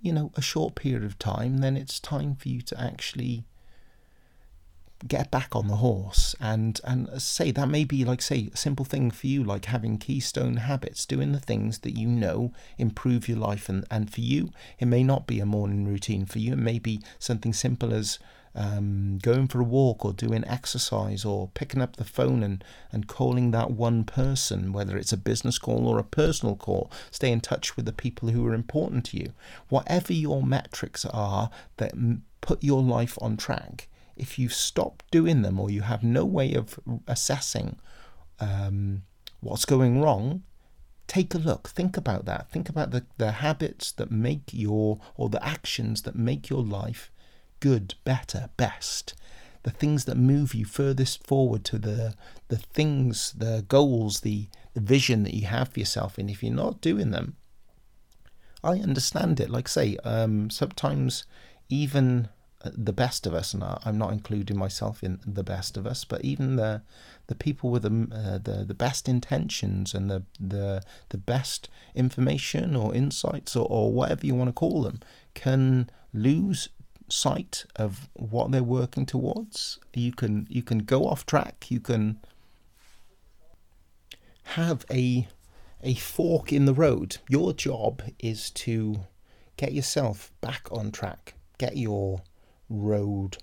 you 0.00 0.12
know 0.12 0.30
a 0.36 0.42
short 0.42 0.74
period 0.74 1.04
of 1.04 1.18
time, 1.18 1.58
then 1.58 1.76
it's 1.76 1.98
time 1.98 2.36
for 2.36 2.48
you 2.48 2.60
to 2.62 2.80
actually 2.80 3.44
get 5.08 5.30
back 5.30 5.54
on 5.56 5.68
the 5.68 5.76
horse 5.76 6.34
and 6.40 6.80
and 6.84 7.08
say 7.20 7.50
that 7.50 7.68
may 7.68 7.84
be 7.84 8.04
like 8.04 8.22
say 8.22 8.50
a 8.52 8.56
simple 8.56 8.84
thing 8.84 9.10
for 9.10 9.26
you 9.26 9.42
like 9.42 9.64
having 9.66 9.98
keystone 9.98 10.56
habits 10.56 11.04
doing 11.04 11.32
the 11.32 11.40
things 11.40 11.80
that 11.80 11.96
you 11.96 12.06
know 12.06 12.52
improve 12.78 13.28
your 13.28 13.38
life 13.38 13.68
and 13.68 13.84
and 13.90 14.12
for 14.12 14.20
you 14.20 14.50
it 14.78 14.86
may 14.86 15.02
not 15.02 15.26
be 15.26 15.40
a 15.40 15.46
morning 15.46 15.86
routine 15.86 16.24
for 16.24 16.38
you 16.38 16.52
it 16.52 16.58
may 16.58 16.78
be 16.78 17.00
something 17.18 17.52
simple 17.52 17.92
as 17.92 18.18
um, 18.54 19.18
going 19.22 19.48
for 19.48 19.60
a 19.60 19.64
walk 19.64 20.04
or 20.04 20.12
doing 20.12 20.44
exercise 20.46 21.24
or 21.24 21.48
picking 21.54 21.80
up 21.80 21.96
the 21.96 22.04
phone 22.04 22.42
and, 22.42 22.62
and 22.90 23.06
calling 23.06 23.50
that 23.50 23.70
one 23.70 24.04
person, 24.04 24.72
whether 24.72 24.96
it's 24.96 25.12
a 25.12 25.16
business 25.16 25.58
call 25.58 25.88
or 25.88 25.98
a 25.98 26.04
personal 26.04 26.56
call. 26.56 26.90
Stay 27.10 27.32
in 27.32 27.40
touch 27.40 27.76
with 27.76 27.86
the 27.86 27.92
people 27.92 28.28
who 28.28 28.46
are 28.46 28.54
important 28.54 29.06
to 29.06 29.16
you. 29.16 29.32
Whatever 29.68 30.12
your 30.12 30.42
metrics 30.42 31.06
are 31.06 31.50
that 31.78 31.94
put 32.40 32.62
your 32.62 32.82
life 32.82 33.16
on 33.22 33.36
track, 33.36 33.88
if 34.22 34.38
you 34.38 34.48
stop 34.48 35.02
doing 35.10 35.42
them 35.42 35.58
or 35.58 35.68
you 35.68 35.82
have 35.82 36.02
no 36.04 36.24
way 36.24 36.54
of 36.54 36.78
assessing 37.06 37.76
um, 38.38 39.02
what's 39.40 39.64
going 39.64 40.00
wrong, 40.00 40.44
take 41.08 41.34
a 41.34 41.38
look. 41.38 41.68
Think 41.68 41.96
about 41.96 42.24
that. 42.24 42.50
Think 42.50 42.68
about 42.68 42.92
the, 42.92 43.04
the 43.18 43.32
habits 43.32 43.90
that 43.92 44.10
make 44.10 44.44
your, 44.52 45.00
or 45.16 45.28
the 45.28 45.44
actions 45.44 46.02
that 46.02 46.16
make 46.16 46.48
your 46.48 46.62
life 46.62 47.10
good, 47.60 47.94
better, 48.04 48.50
best. 48.56 49.14
The 49.64 49.70
things 49.70 50.06
that 50.06 50.16
move 50.16 50.54
you 50.54 50.64
furthest 50.64 51.24
forward 51.26 51.64
to 51.66 51.78
the 51.78 52.14
the 52.48 52.56
things, 52.56 53.32
the 53.32 53.64
goals, 53.68 54.20
the, 54.20 54.48
the 54.74 54.80
vision 54.80 55.22
that 55.22 55.34
you 55.34 55.46
have 55.46 55.68
for 55.68 55.78
yourself. 55.78 56.18
And 56.18 56.28
if 56.28 56.42
you're 56.42 56.52
not 56.52 56.80
doing 56.80 57.10
them, 57.12 57.36
I 58.64 58.80
understand 58.80 59.38
it. 59.40 59.48
Like 59.50 59.68
say, 59.68 59.96
um, 60.04 60.50
sometimes 60.50 61.24
even 61.68 62.28
the 62.64 62.92
best 62.92 63.26
of 63.26 63.34
us, 63.34 63.54
and 63.54 63.64
I'm 63.64 63.98
not 63.98 64.12
including 64.12 64.56
myself 64.56 65.02
in 65.02 65.20
the 65.26 65.42
best 65.42 65.76
of 65.76 65.86
us, 65.86 66.04
but 66.04 66.24
even 66.24 66.56
the 66.56 66.82
the 67.26 67.34
people 67.34 67.70
with 67.70 67.82
the 67.82 68.08
uh, 68.14 68.38
the, 68.38 68.64
the 68.64 68.74
best 68.74 69.08
intentions 69.08 69.94
and 69.94 70.10
the 70.10 70.22
the 70.38 70.82
the 71.08 71.18
best 71.18 71.68
information 71.94 72.76
or 72.76 72.94
insights 72.94 73.56
or, 73.56 73.66
or 73.68 73.92
whatever 73.92 74.26
you 74.26 74.34
want 74.34 74.48
to 74.48 74.52
call 74.52 74.82
them 74.82 75.00
can 75.34 75.90
lose 76.12 76.68
sight 77.08 77.64
of 77.76 78.08
what 78.14 78.50
they're 78.50 78.62
working 78.62 79.06
towards. 79.06 79.78
You 79.94 80.12
can 80.12 80.46
you 80.48 80.62
can 80.62 80.78
go 80.78 81.06
off 81.06 81.26
track. 81.26 81.66
You 81.70 81.80
can 81.80 82.18
have 84.44 84.84
a 84.90 85.28
a 85.82 85.94
fork 85.94 86.52
in 86.52 86.64
the 86.66 86.74
road. 86.74 87.18
Your 87.28 87.52
job 87.52 88.02
is 88.18 88.50
to 88.50 89.00
get 89.56 89.72
yourself 89.72 90.30
back 90.40 90.68
on 90.70 90.92
track. 90.92 91.34
Get 91.58 91.76
your 91.76 92.22
road 92.72 93.38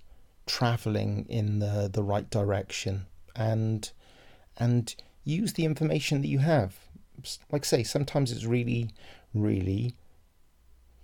traveling 0.45 1.25
in 1.29 1.59
the, 1.59 1.89
the 1.91 2.03
right 2.03 2.29
direction 2.29 3.05
and 3.35 3.91
and 4.57 4.95
use 5.23 5.53
the 5.53 5.63
information 5.63 6.21
that 6.21 6.27
you 6.27 6.39
have. 6.39 6.75
Like 7.51 7.63
I 7.63 7.67
say 7.67 7.83
sometimes 7.83 8.31
it's 8.31 8.45
really 8.45 8.89
really 9.33 9.95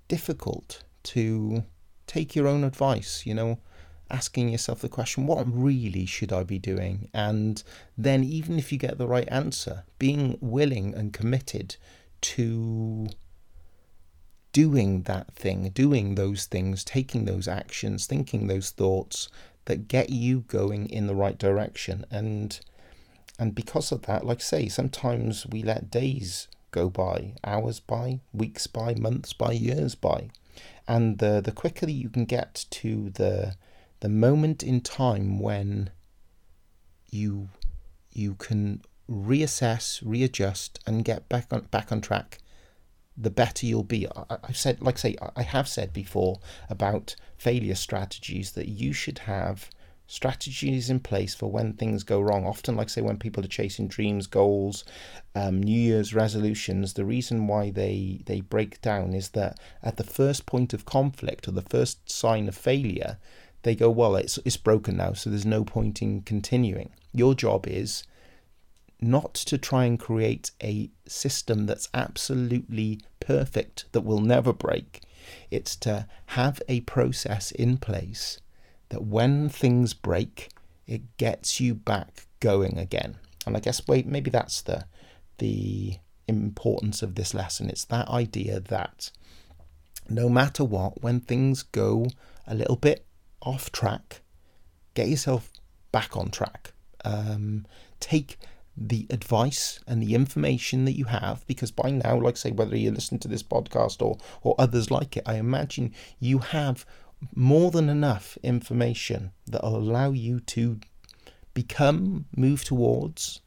difficult 0.08 0.84
to 1.04 1.64
take 2.08 2.36
your 2.36 2.48
own 2.48 2.64
advice 2.64 3.24
you 3.26 3.34
know 3.34 3.60
asking 4.10 4.50
yourself 4.50 4.80
the 4.82 4.90
question 4.90 5.26
what 5.26 5.46
really 5.48 6.06
should 6.06 6.32
i 6.32 6.44
be 6.44 6.60
doing? 6.60 7.10
And 7.14 7.64
then 7.98 8.24
even 8.24 8.60
if 8.60 8.72
you 8.72 8.78
get 8.78 8.98
the 8.98 9.08
right 9.08 9.28
answer 9.30 9.84
being 10.00 10.38
willing 10.42 10.94
and 10.94 11.14
committed 11.14 11.76
to 12.22 13.08
doing 14.56 15.02
that 15.02 15.36
thing, 15.36 15.70
doing 15.72 16.16
those 16.16 16.46
things, 16.46 16.86
taking 16.86 17.26
those 17.26 17.46
actions, 17.46 18.06
thinking 18.06 18.48
those 18.48 18.70
thoughts 18.70 19.28
that 19.66 19.90
get 19.90 20.10
you 20.10 20.46
going 20.48 20.90
in 20.90 21.08
the 21.08 21.14
right 21.14 21.38
direction. 21.38 22.06
And 22.10 22.58
and 23.38 23.54
because 23.54 23.92
of 23.92 24.04
that, 24.04 24.26
like 24.26 24.38
I 24.38 24.44
say, 24.44 24.70
sometimes 24.70 25.46
we 25.46 25.62
let 25.62 25.92
days 25.92 26.48
go 26.72 26.90
by, 26.90 27.34
hours 27.44 27.82
by, 27.82 28.22
weeks 28.32 28.66
by, 28.66 28.96
months 28.96 29.34
by, 29.34 29.52
years 29.52 29.94
by. 29.94 30.30
And 30.88 31.18
the 31.18 31.42
the 31.44 31.52
quicker 31.52 31.90
you 31.90 32.08
can 32.08 32.24
get 32.24 32.64
to 32.80 33.10
the 33.10 33.56
the 34.00 34.08
moment 34.08 34.64
in 34.64 34.80
time 34.80 35.38
when 35.38 35.90
you 37.12 37.50
you 38.10 38.36
can 38.36 38.84
reassess, 39.12 40.02
readjust, 40.02 40.80
and 40.88 41.04
get 41.04 41.28
back 41.28 41.48
on 41.52 41.64
back 41.72 41.92
on 41.92 42.00
track, 42.00 42.38
the 43.18 43.30
better 43.30 43.66
you'll 43.66 43.84
be. 43.84 44.08
I, 44.08 44.38
have 44.48 44.58
said, 44.58 44.82
like 44.82 44.96
I 44.96 45.00
say, 45.00 45.16
I 45.36 45.44
have 45.44 45.68
said 45.68 45.94
before 45.94 46.40
about 46.70 47.16
failure 47.38 47.76
strategies 47.76 48.52
that 48.52 48.68
you 48.68 48.94
should 48.94 49.20
have 49.20 49.70
strategies 50.08 50.90
in 50.90 51.00
place 51.00 51.34
for 51.34 51.50
when 51.50 51.74
things 51.74 52.04
go 52.04 52.22
wrong. 52.22 52.46
Often, 52.46 52.76
like 52.76 52.88
I 52.88 52.90
say, 52.90 53.02
when 53.02 53.18
people 53.18 53.44
are 53.44 53.48
chasing 53.48 53.88
dreams, 53.88 54.28
goals, 54.28 54.84
um, 55.34 55.62
New 55.62 55.80
Year's 55.80 56.14
resolutions, 56.14 56.94
the 56.94 57.06
reason 57.06 57.48
why 57.48 57.72
they 57.72 58.22
they 58.26 58.42
break 58.42 58.82
down 58.82 59.14
is 59.14 59.30
that 59.30 59.60
at 59.82 59.98
the 59.98 60.04
first 60.04 60.46
point 60.46 60.74
of 60.74 60.86
conflict 60.86 61.48
or 61.48 61.52
the 61.52 61.62
first 61.62 62.10
sign 62.10 62.48
of 62.48 62.56
failure, 62.56 63.18
they 63.64 63.76
go, 63.76 63.90
well, 63.90 64.16
it's 64.16 64.38
it's 64.46 64.58
broken 64.58 64.98
now, 64.98 65.14
so 65.14 65.30
there's 65.30 65.46
no 65.46 65.64
point 65.64 66.02
in 66.02 66.22
continuing. 66.22 66.92
Your 67.14 67.34
job 67.34 67.66
is 67.68 68.04
not 69.06 69.34
to 69.34 69.58
try 69.58 69.86
and 69.86 70.00
create 70.00 70.52
a 70.62 70.90
system 71.08 71.66
that's 71.66 71.90
absolutely 71.94 73.02
perfect 73.20 73.86
that 73.92 74.02
will 74.02 74.22
never 74.22 74.54
break. 74.54 75.02
It's 75.50 75.76
to 75.78 76.08
have 76.28 76.62
a 76.68 76.82
process 76.82 77.52
in 77.52 77.78
place 77.78 78.40
that 78.90 79.04
when 79.04 79.50
things 79.50 79.94
break, 79.94 80.50
it 80.88 81.18
gets 81.18 81.60
you 81.60 81.74
back 81.74 82.28
going 82.40 82.78
again. 82.78 83.18
And 83.46 83.56
I 83.56 83.60
guess 83.60 83.88
wait, 83.88 84.06
maybe 84.06 84.30
that's 84.30 84.62
the 84.62 84.86
the 85.38 85.98
importance 86.28 87.02
of 87.04 87.16
this 87.16 87.34
lesson. 87.34 87.70
It's 87.70 87.86
that 87.86 88.08
idea 88.10 88.60
that 88.60 89.12
no 90.10 90.30
matter 90.30 90.64
what, 90.64 91.02
when 91.02 91.20
things 91.20 91.64
go 91.64 92.08
a 92.48 92.56
little 92.56 92.76
bit 92.76 93.06
off 93.42 93.72
track, 93.72 94.22
get 94.94 95.08
yourself 95.08 95.52
back 95.92 96.16
on 96.16 96.30
track. 96.30 96.74
Um, 97.04 97.66
take 98.00 98.38
the 98.78 99.08
advice 99.10 99.80
and 99.88 100.02
the 100.02 100.14
information 100.14 100.86
that 100.86 100.98
you 100.98 101.06
have 101.06 101.46
because 101.48 101.72
by 101.72 101.90
now 101.90 102.20
like 102.20 102.36
say 102.36 102.52
whether 102.52 102.76
you 102.76 102.92
listen 102.92 103.18
to 103.18 103.28
this 103.28 103.44
podcast 103.44 104.02
or 104.02 104.18
or 104.42 104.54
others 104.60 104.92
like 104.92 105.16
it 105.16 105.24
i 105.26 105.36
imagine 105.36 105.94
you 106.20 106.40
have 106.40 106.86
more 107.34 107.72
than 107.72 107.88
enough 107.90 108.38
information 108.44 109.32
that 109.48 109.64
will 109.64 109.78
allow 109.78 110.12
you 110.12 110.42
to 110.42 110.78
become 111.54 112.26
move 112.36 112.66
towards 112.66 113.40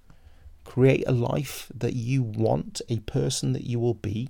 create 0.69 1.05
a 1.07 1.13
life 1.13 1.73
that 1.75 1.95
you 1.95 2.23
want 2.23 2.83
a 2.91 2.99
person 3.01 3.55
that 3.55 3.65
you 3.65 3.81
will 3.81 3.95
be. 3.95 4.29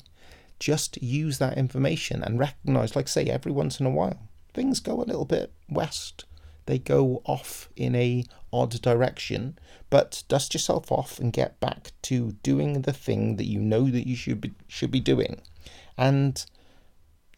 Just 0.61 1.02
use 1.02 1.38
that 1.38 1.59
information 1.59 2.23
and 2.23 2.38
recognize 2.38 2.95
like 2.95 3.09
say 3.09 3.25
every 3.25 3.50
once 3.50 3.81
in 3.81 3.87
a 3.87 3.90
while 3.90 4.28
things 4.55 4.78
go 4.78 5.02
a 5.02 5.05
little 5.05 5.25
bit 5.25 5.52
west 5.69 6.25
they 6.69 6.79
go 6.79 7.23
off 7.25 7.71
in 7.77 7.95
a 7.95 8.25
odd 8.53 8.81
direction, 8.83 9.59
but 9.89 10.23
dust 10.29 10.53
yourself 10.53 10.93
off 10.93 11.19
and 11.19 11.33
get 11.33 11.59
back 11.61 11.93
to 12.03 12.33
doing 12.43 12.83
the 12.83 12.93
thing 12.93 13.37
that 13.37 13.47
you 13.47 13.59
know 13.59 13.89
that 13.89 14.07
you 14.07 14.15
should 14.15 14.41
be 14.41 14.53
should 14.69 14.91
be 14.91 15.01
doing. 15.01 15.41
And 15.97 16.45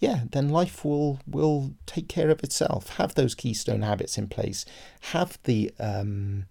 yeah, 0.01 0.25
then 0.33 0.49
life 0.49 0.85
will 0.85 1.21
will 1.29 1.75
take 1.87 2.09
care 2.09 2.29
of 2.31 2.43
itself. 2.43 2.97
Have 2.97 3.15
those 3.15 3.37
keystone 3.37 3.83
habits 3.83 4.19
in 4.19 4.27
place. 4.27 4.65
Have 5.13 5.39
the 5.45 5.71
um, 5.79 6.47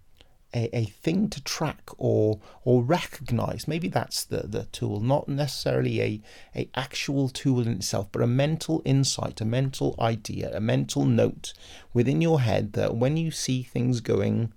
a, 0.54 0.76
a 0.76 0.84
thing 0.86 1.28
to 1.30 1.42
track 1.42 1.90
or 1.98 2.40
or 2.64 2.82
recognize. 2.82 3.68
Maybe 3.68 3.88
that's 3.88 4.24
the, 4.24 4.46
the 4.46 4.64
tool, 4.64 5.00
not 5.00 5.28
necessarily 5.28 6.00
a, 6.00 6.20
a 6.54 6.68
actual 6.74 7.28
tool 7.28 7.60
in 7.60 7.68
itself, 7.68 8.08
but 8.12 8.22
a 8.22 8.26
mental 8.26 8.82
insight, 8.84 9.40
a 9.40 9.44
mental 9.44 9.94
idea, 10.00 10.50
a 10.54 10.60
mental 10.60 11.04
note 11.04 11.52
within 11.92 12.20
your 12.20 12.40
head 12.40 12.72
that 12.74 12.96
when 12.96 13.16
you 13.16 13.30
see 13.30 13.62
things 13.62 14.00
going 14.00 14.52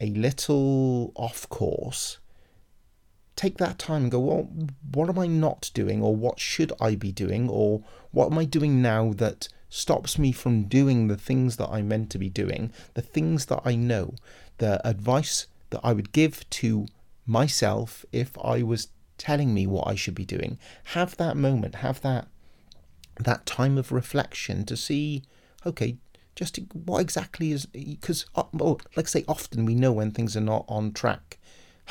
a 0.00 0.06
little 0.06 1.12
off 1.14 1.48
course, 1.48 2.18
take 3.36 3.58
that 3.58 3.78
time 3.78 4.02
and 4.02 4.10
go, 4.10 4.20
well, 4.20 4.48
what 4.92 5.08
am 5.08 5.18
I 5.18 5.26
not 5.26 5.70
doing, 5.74 6.02
or 6.02 6.14
what 6.14 6.38
should 6.40 6.72
I 6.80 6.96
be 6.96 7.12
doing, 7.12 7.48
or 7.48 7.82
what 8.10 8.30
am 8.30 8.38
I 8.38 8.44
doing 8.44 8.82
now 8.82 9.12
that 9.14 9.48
stops 9.68 10.18
me 10.18 10.32
from 10.32 10.64
doing 10.64 11.08
the 11.08 11.16
things 11.16 11.56
that 11.56 11.70
I'm 11.70 11.88
meant 11.88 12.10
to 12.10 12.18
be 12.18 12.28
doing, 12.28 12.72
the 12.92 13.00
things 13.00 13.46
that 13.46 13.62
I 13.64 13.74
know 13.74 14.14
the 14.62 14.86
advice 14.86 15.48
that 15.70 15.80
I 15.82 15.92
would 15.92 16.12
give 16.12 16.48
to 16.50 16.86
myself 17.26 18.04
if 18.12 18.38
I 18.38 18.62
was 18.62 18.88
telling 19.18 19.52
me 19.52 19.66
what 19.66 19.88
I 19.88 19.96
should 19.96 20.14
be 20.14 20.24
doing. 20.24 20.56
Have 20.96 21.16
that 21.16 21.36
moment, 21.36 21.74
have 21.86 22.00
that 22.02 22.28
that 23.18 23.44
time 23.44 23.76
of 23.76 23.90
reflection 23.90 24.64
to 24.66 24.76
see, 24.76 25.24
okay, 25.66 25.96
just 26.36 26.60
what 26.72 27.00
exactly 27.00 27.50
is 27.50 27.66
because 27.66 28.24
uh, 28.36 28.44
well, 28.52 28.80
like 28.96 29.06
I 29.06 29.10
say, 29.16 29.24
often 29.26 29.64
we 29.64 29.74
know 29.74 29.90
when 29.90 30.12
things 30.12 30.36
are 30.36 30.48
not 30.54 30.64
on 30.68 30.92
track. 30.92 31.38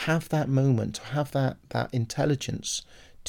Have 0.05 0.29
that 0.29 0.47
moment, 0.47 0.99
have 1.15 1.31
that 1.31 1.57
that 1.69 1.93
intelligence 1.93 2.83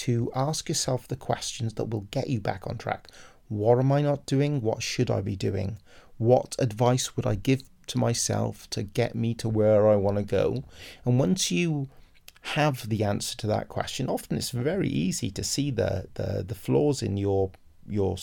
to 0.05 0.31
ask 0.37 0.69
yourself 0.69 1.09
the 1.09 1.17
questions 1.17 1.75
that 1.75 1.91
will 1.91 2.07
get 2.13 2.31
you 2.31 2.41
back 2.41 2.63
on 2.69 2.79
track. 2.79 3.09
What 3.49 3.81
am 3.81 3.91
I 3.91 4.03
not 4.03 4.25
doing? 4.25 4.61
What 4.63 4.85
should 4.85 5.11
I 5.11 5.21
be 5.21 5.35
doing? 5.35 5.79
What 6.17 6.55
advice 6.61 7.17
would 7.17 7.27
I 7.27 7.35
give 7.35 7.63
to 7.89 7.99
myself 7.99 8.69
to 8.71 8.83
get 8.83 9.15
me 9.15 9.35
to 9.35 9.49
where 9.49 9.89
I 9.89 9.97
want 9.97 10.17
to 10.19 10.23
go. 10.23 10.65
And 11.05 11.19
once 11.19 11.51
you 11.51 11.89
have 12.43 12.89
the 12.89 13.05
answer 13.05 13.37
to 13.39 13.47
that 13.49 13.69
question, 13.69 14.09
often 14.09 14.37
it's 14.37 14.51
very 14.51 14.89
easy 14.89 15.31
to 15.31 15.45
see 15.45 15.71
the, 15.71 16.09
the, 16.15 16.45
the 16.47 16.55
flaws 16.55 17.03
in 17.03 17.17
your 17.17 17.51
your 17.89 18.17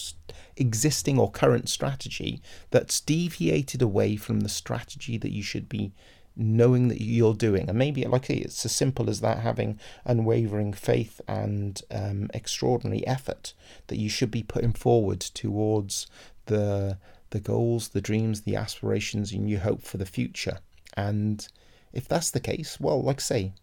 existing 0.55 1.19
or 1.19 1.29
current 1.29 1.67
strategy 1.67 2.41
that's 2.71 3.01
deviated 3.01 3.81
away 3.81 4.15
from 4.15 4.39
the 4.39 4.47
strategy 4.47 5.17
that 5.17 5.33
you 5.33 5.43
should 5.43 5.67
be 5.67 5.91
knowing 6.35 6.87
that 6.87 7.01
you're 7.01 7.33
doing. 7.33 7.67
And 7.67 7.77
maybe, 7.77 8.05
like 8.05 8.29
it's 8.29 8.65
as 8.65 8.71
simple 8.71 9.09
as 9.09 9.19
that 9.19 9.39
having 9.39 9.77
unwavering 10.05 10.73
faith 10.73 11.19
and 11.27 11.81
um, 11.91 12.29
extraordinary 12.33 13.05
effort 13.05 13.53
that 13.87 13.97
you 13.97 14.09
should 14.09 14.31
be 14.31 14.43
putting 14.43 14.73
forward 14.73 15.19
towards 15.19 16.07
the 16.45 16.97
the 17.31 17.39
goals, 17.39 17.89
the 17.89 18.01
dreams, 18.01 18.41
the 18.41 18.55
aspirations, 18.55 19.31
and 19.31 19.49
you 19.49 19.59
hope 19.59 19.81
for 19.81 19.97
the 19.97 20.05
future. 20.05 20.59
And 20.95 21.47
if 21.93 22.07
that's 22.07 22.31
the 22.31 22.39
case, 22.39 22.79
well, 22.79 23.01
like 23.01 23.17
I 23.17 23.21
say, 23.21 23.53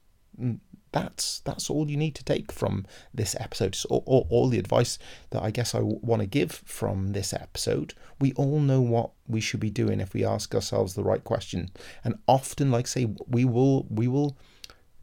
mm, 0.40 0.60
that's 0.92 1.40
that's 1.40 1.68
all 1.68 1.90
you 1.90 1.96
need 1.96 2.14
to 2.14 2.24
take 2.24 2.50
from 2.50 2.86
this 3.12 3.36
episode. 3.38 3.74
So 3.74 4.02
all, 4.06 4.26
all 4.30 4.48
the 4.48 4.58
advice 4.58 4.98
that 5.30 5.42
I 5.42 5.50
guess 5.50 5.74
I 5.74 5.80
want 5.80 6.22
to 6.22 6.26
give 6.26 6.52
from 6.52 7.12
this 7.12 7.32
episode. 7.32 7.94
We 8.18 8.32
all 8.32 8.60
know 8.60 8.80
what 8.80 9.10
we 9.28 9.40
should 9.40 9.60
be 9.60 9.70
doing 9.70 10.00
if 10.00 10.14
we 10.14 10.24
ask 10.24 10.54
ourselves 10.54 10.94
the 10.94 11.04
right 11.04 11.22
question. 11.22 11.70
And 12.02 12.18
often, 12.26 12.70
like 12.70 12.86
say, 12.86 13.08
we 13.26 13.44
will 13.44 13.86
we 13.90 14.08
will 14.08 14.36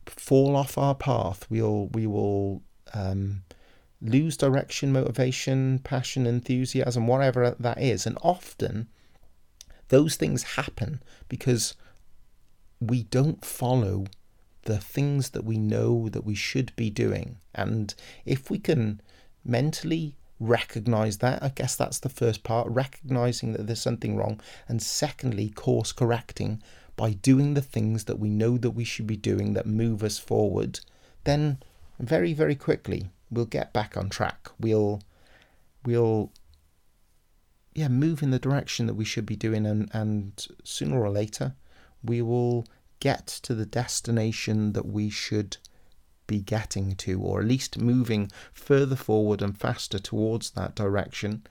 fall 0.08 0.56
off 0.56 0.78
our 0.78 0.96
path. 0.96 1.46
We'll 1.50 1.88
we 1.90 2.08
will 2.08 2.64
um, 2.94 3.44
lose 4.04 4.36
direction, 4.36 4.92
motivation, 4.92 5.80
passion, 5.80 6.28
enthusiasm, 6.28 7.08
whatever 7.08 7.56
that 7.60 7.82
is. 7.82 8.06
And 8.06 8.18
often 8.22 8.90
those 9.88 10.16
things 10.16 10.44
happen 10.44 11.02
because 11.30 11.76
we 12.80 13.04
don't 13.04 13.44
follow 13.46 14.06
the 14.64 14.78
things 14.78 15.30
that 15.32 15.46
we 15.46 15.58
know 15.58 16.10
that 16.10 16.26
we 16.26 16.36
should 16.36 16.76
be 16.76 16.90
doing. 16.90 17.38
And 17.56 17.94
if 18.26 18.50
we 18.50 18.60
can 18.60 19.02
mentally 19.46 20.16
recognize 20.40 21.20
that, 21.20 21.42
I 21.42 21.50
guess 21.50 21.76
that's 21.76 22.00
the 22.00 22.10
first 22.10 22.44
part, 22.44 22.68
recognizing 22.70 23.54
that 23.54 23.68
there's 23.68 23.82
something 23.82 24.16
wrong. 24.16 24.42
And 24.68 24.82
secondly, 24.82 25.50
course 25.50 25.92
correcting 25.92 26.62
by 26.96 27.14
doing 27.14 27.54
the 27.54 27.62
things 27.62 28.06
that 28.06 28.20
we 28.20 28.30
know 28.30 28.58
that 28.58 28.72
we 28.72 28.84
should 28.84 29.08
be 29.08 29.18
doing 29.18 29.54
that 29.54 29.66
move 29.66 30.04
us 30.04 30.18
forward, 30.20 30.80
then 31.24 31.58
very, 32.00 32.34
very 32.34 32.56
quickly 32.56 33.10
we'll 33.34 33.46
get 33.46 33.74
back 33.74 33.98
on 33.98 34.10
track. 34.10 34.50
We'll 34.60 35.02
we'll 35.86 36.32
yeah 37.74 37.88
move 37.88 38.22
in 38.22 38.32
the 38.32 38.40
direction 38.40 38.86
that 38.88 38.94
we 38.94 39.06
should 39.06 39.26
be 39.26 39.36
doing, 39.36 39.66
and 39.66 39.90
and 39.94 40.48
sooner 40.64 41.00
or 41.02 41.10
later 41.10 41.56
we 42.04 42.22
will 42.22 42.66
get 43.00 43.28
to 43.28 43.56
the 43.56 43.66
destination 43.66 44.74
that 44.74 44.86
we 44.86 45.10
should 45.10 45.58
be 46.28 46.40
getting 46.40 46.96
to, 46.96 47.22
or 47.22 47.42
at 47.42 47.48
least 47.48 47.78
moving 47.78 48.32
further 48.54 48.96
forward 48.96 49.42
and 49.42 49.58
faster 49.58 50.00
towards 50.00 50.52
that 50.52 50.76
direction 50.76 51.44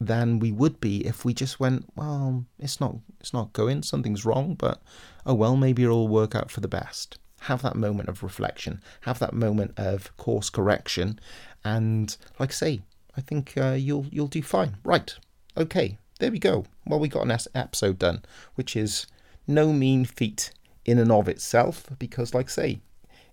than 0.00 0.38
we 0.38 0.52
would 0.52 0.80
be 0.80 1.04
if 1.06 1.24
we 1.24 1.34
just 1.34 1.58
went, 1.58 1.84
well, 1.96 2.44
it's 2.58 2.80
not 2.80 2.96
it's 3.20 3.32
not 3.32 3.52
going, 3.52 3.82
something's 3.82 4.24
wrong, 4.24 4.54
but 4.54 4.80
oh 5.26 5.34
well, 5.34 5.56
maybe 5.56 5.82
it'll 5.82 6.08
work 6.08 6.34
out 6.34 6.50
for 6.50 6.60
the 6.60 6.68
best 6.68 7.18
have 7.40 7.62
that 7.62 7.76
moment 7.76 8.08
of 8.08 8.22
reflection, 8.22 8.80
have 9.02 9.18
that 9.18 9.34
moment 9.34 9.72
of 9.76 10.16
course 10.16 10.50
correction, 10.50 11.18
and 11.64 12.16
like 12.38 12.50
I 12.50 12.52
say, 12.52 12.80
I 13.16 13.20
think 13.20 13.54
uh, 13.56 13.76
you'll 13.78 14.06
you'll 14.10 14.28
do 14.28 14.42
fine. 14.42 14.76
Right, 14.84 15.14
okay, 15.56 15.98
there 16.18 16.30
we 16.30 16.38
go. 16.38 16.64
Well, 16.86 17.00
we 17.00 17.08
got 17.08 17.26
an 17.26 17.38
episode 17.54 17.98
done, 17.98 18.22
which 18.54 18.76
is 18.76 19.06
no 19.46 19.72
mean 19.72 20.04
feat 20.04 20.52
in 20.84 20.98
and 20.98 21.12
of 21.12 21.28
itself, 21.28 21.86
because 21.98 22.34
like 22.34 22.46
I 22.46 22.50
say, 22.50 22.80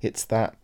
it's 0.02 0.26
that 0.26 0.56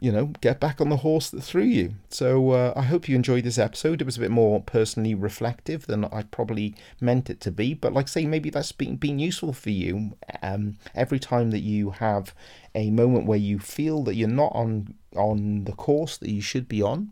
you 0.00 0.12
know, 0.12 0.26
get 0.40 0.60
back 0.60 0.80
on 0.80 0.90
the 0.90 0.98
horse 0.98 1.28
that 1.30 1.42
threw 1.42 1.64
you. 1.64 1.94
So 2.08 2.50
uh, 2.50 2.72
I 2.76 2.82
hope 2.82 3.08
you 3.08 3.16
enjoyed 3.16 3.44
this 3.44 3.58
episode. 3.58 4.00
It 4.00 4.04
was 4.04 4.16
a 4.16 4.20
bit 4.20 4.30
more 4.30 4.62
personally 4.62 5.14
reflective 5.14 5.86
than 5.86 6.04
I 6.04 6.22
probably 6.22 6.74
meant 7.00 7.28
it 7.28 7.40
to 7.42 7.50
be. 7.50 7.74
But 7.74 7.92
like 7.92 8.06
I 8.06 8.08
say, 8.08 8.26
maybe 8.26 8.50
that's 8.50 8.70
been, 8.70 8.96
been 8.96 9.18
useful 9.18 9.52
for 9.52 9.70
you. 9.70 10.16
Um, 10.42 10.76
every 10.94 11.18
time 11.18 11.50
that 11.50 11.60
you 11.60 11.90
have 11.90 12.32
a 12.74 12.90
moment 12.90 13.26
where 13.26 13.38
you 13.38 13.58
feel 13.58 14.04
that 14.04 14.14
you're 14.14 14.28
not 14.28 14.52
on 14.54 14.94
on 15.16 15.64
the 15.64 15.72
course 15.72 16.16
that 16.18 16.30
you 16.30 16.40
should 16.40 16.68
be 16.68 16.80
on, 16.80 17.10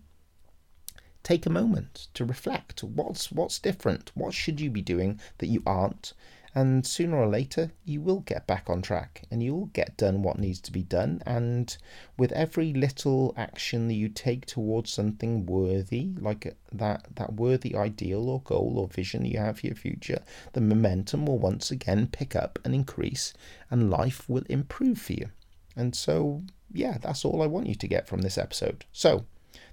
take 1.25 1.45
a 1.45 1.51
moment 1.51 2.07
to 2.15 2.25
reflect. 2.25 2.85
What's 2.85 3.33
what's 3.33 3.59
different? 3.59 4.13
What 4.15 4.33
should 4.33 4.61
you 4.61 4.71
be 4.71 4.83
doing 4.83 5.21
that 5.39 5.49
you 5.49 5.63
aren't? 5.67 6.13
And 6.57 6.87
sooner 6.87 7.19
or 7.19 7.29
later 7.29 7.71
you 7.85 8.01
will 8.01 8.21
get 8.21 8.47
back 8.47 8.71
on 8.71 8.81
track 8.81 9.25
and 9.31 9.43
you 9.43 9.55
will 9.55 9.67
get 9.67 9.95
done 9.99 10.23
what 10.23 10.39
needs 10.39 10.59
to 10.59 10.73
be 10.73 10.83
done 10.83 11.23
and 11.27 11.77
with 12.17 12.33
every 12.33 12.73
little 12.73 13.35
action 13.37 13.89
that 13.89 13.95
you 13.95 14.09
take 14.09 14.47
towards 14.47 14.91
something 14.91 15.45
worthy 15.45 16.09
like 16.19 16.57
that 16.73 17.07
that 17.15 17.35
worthy 17.35 17.77
ideal 17.77 18.31
or 18.31 18.41
goal 18.41 18.77
or 18.79 18.89
vision 18.89 19.27
you 19.27 19.39
have 19.39 19.61
for 19.61 19.67
your 19.67 19.77
future 19.77 20.23
the 20.55 20.61
momentum 20.61 21.27
will 21.27 21.39
once 21.39 21.71
again 21.71 22.07
pick 22.07 22.35
up 22.35 22.59
and 22.65 22.75
increase 22.75 23.35
and 23.71 23.91
life 23.91 24.27
will 24.27 24.45
improve 24.49 24.99
for 24.99 25.13
you. 25.13 25.29
And 25.77 25.95
so 25.95 26.43
yeah 26.73 26.97
that's 26.99 27.25
all 27.25 27.43
i 27.43 27.47
want 27.47 27.67
you 27.69 27.75
to 27.75 27.87
get 27.87 28.09
from 28.09 28.23
this 28.23 28.39
episode. 28.39 28.87
So 28.93 29.27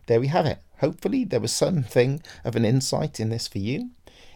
there 0.07 0.19
we 0.19 0.27
have 0.27 0.45
it. 0.45 0.59
Hopefully 0.79 1.23
there 1.23 1.39
was 1.39 1.53
something 1.53 2.21
of 2.43 2.57
an 2.57 2.65
insight 2.65 3.21
in 3.21 3.29
this 3.29 3.47
for 3.47 3.59
you 3.59 3.91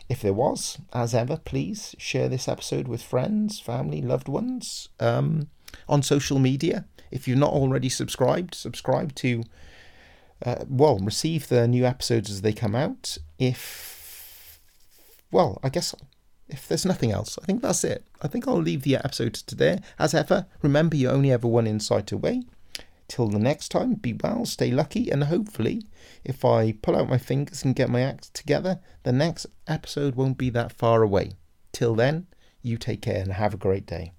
if 0.10 0.22
there 0.22 0.34
was, 0.34 0.78
as 0.94 1.14
ever, 1.14 1.38
please 1.38 1.96
share 1.98 2.30
this 2.30 2.48
episode 2.48 2.88
with 2.88 3.04
friends, 3.04 3.60
family, 3.60 4.02
loved 4.02 4.30
ones 4.30 4.90
um, 5.00 5.50
on 5.88 6.02
social 6.02 6.40
media. 6.40 6.86
If 7.12 7.28
you've 7.28 7.38
not 7.38 7.54
already 7.54 7.90
subscribed, 7.90 8.56
subscribe 8.56 9.14
to, 9.16 9.44
uh, 10.46 10.64
well, 10.70 10.98
receive 11.00 11.50
the 11.50 11.68
new 11.68 11.86
episodes 11.86 12.30
as 12.30 12.42
they 12.42 12.54
come 12.54 12.76
out. 12.76 13.18
If, 13.38 14.60
well, 15.32 15.60
I 15.62 15.70
guess 15.70 15.94
if 16.48 16.68
there's 16.68 16.86
nothing 16.86 17.12
else, 17.12 17.38
I 17.42 17.46
think 17.46 17.62
that's 17.62 17.84
it. 17.84 18.06
I 18.22 18.28
think 18.28 18.48
I'll 18.48 18.62
leave 18.62 18.84
the 18.84 18.96
episode 18.96 19.34
to. 19.34 19.82
As 20.00 20.14
ever, 20.14 20.46
remember 20.62 20.96
you 20.96 21.10
only 21.10 21.30
have 21.30 21.44
one 21.44 21.68
insight 21.68 22.12
away. 22.12 22.44
Till 23.08 23.30
the 23.30 23.40
next 23.40 23.70
time, 23.70 23.94
be 23.94 24.14
well, 24.14 24.46
stay 24.46 24.70
lucky, 24.72 25.10
and 25.10 25.24
hopefully, 25.24 25.84
if 26.26 26.44
I 26.44 26.74
pull 26.74 26.96
out 26.96 27.10
my 27.10 27.18
fingers 27.18 27.64
and 27.64 27.76
get 27.76 27.90
my 27.90 28.02
act 28.02 28.34
together, 28.34 28.80
the 29.04 29.14
next 29.14 29.46
episode 29.66 30.16
won't 30.16 30.38
be 30.38 30.50
that 30.50 30.74
far 30.74 31.02
away. 31.04 31.34
Till 31.72 31.96
then, 31.96 32.28
you 32.62 32.78
take 32.78 33.02
care 33.02 33.22
and 33.22 33.34
have 33.34 33.54
a 33.54 33.58
great 33.58 33.86
day. 33.86 34.12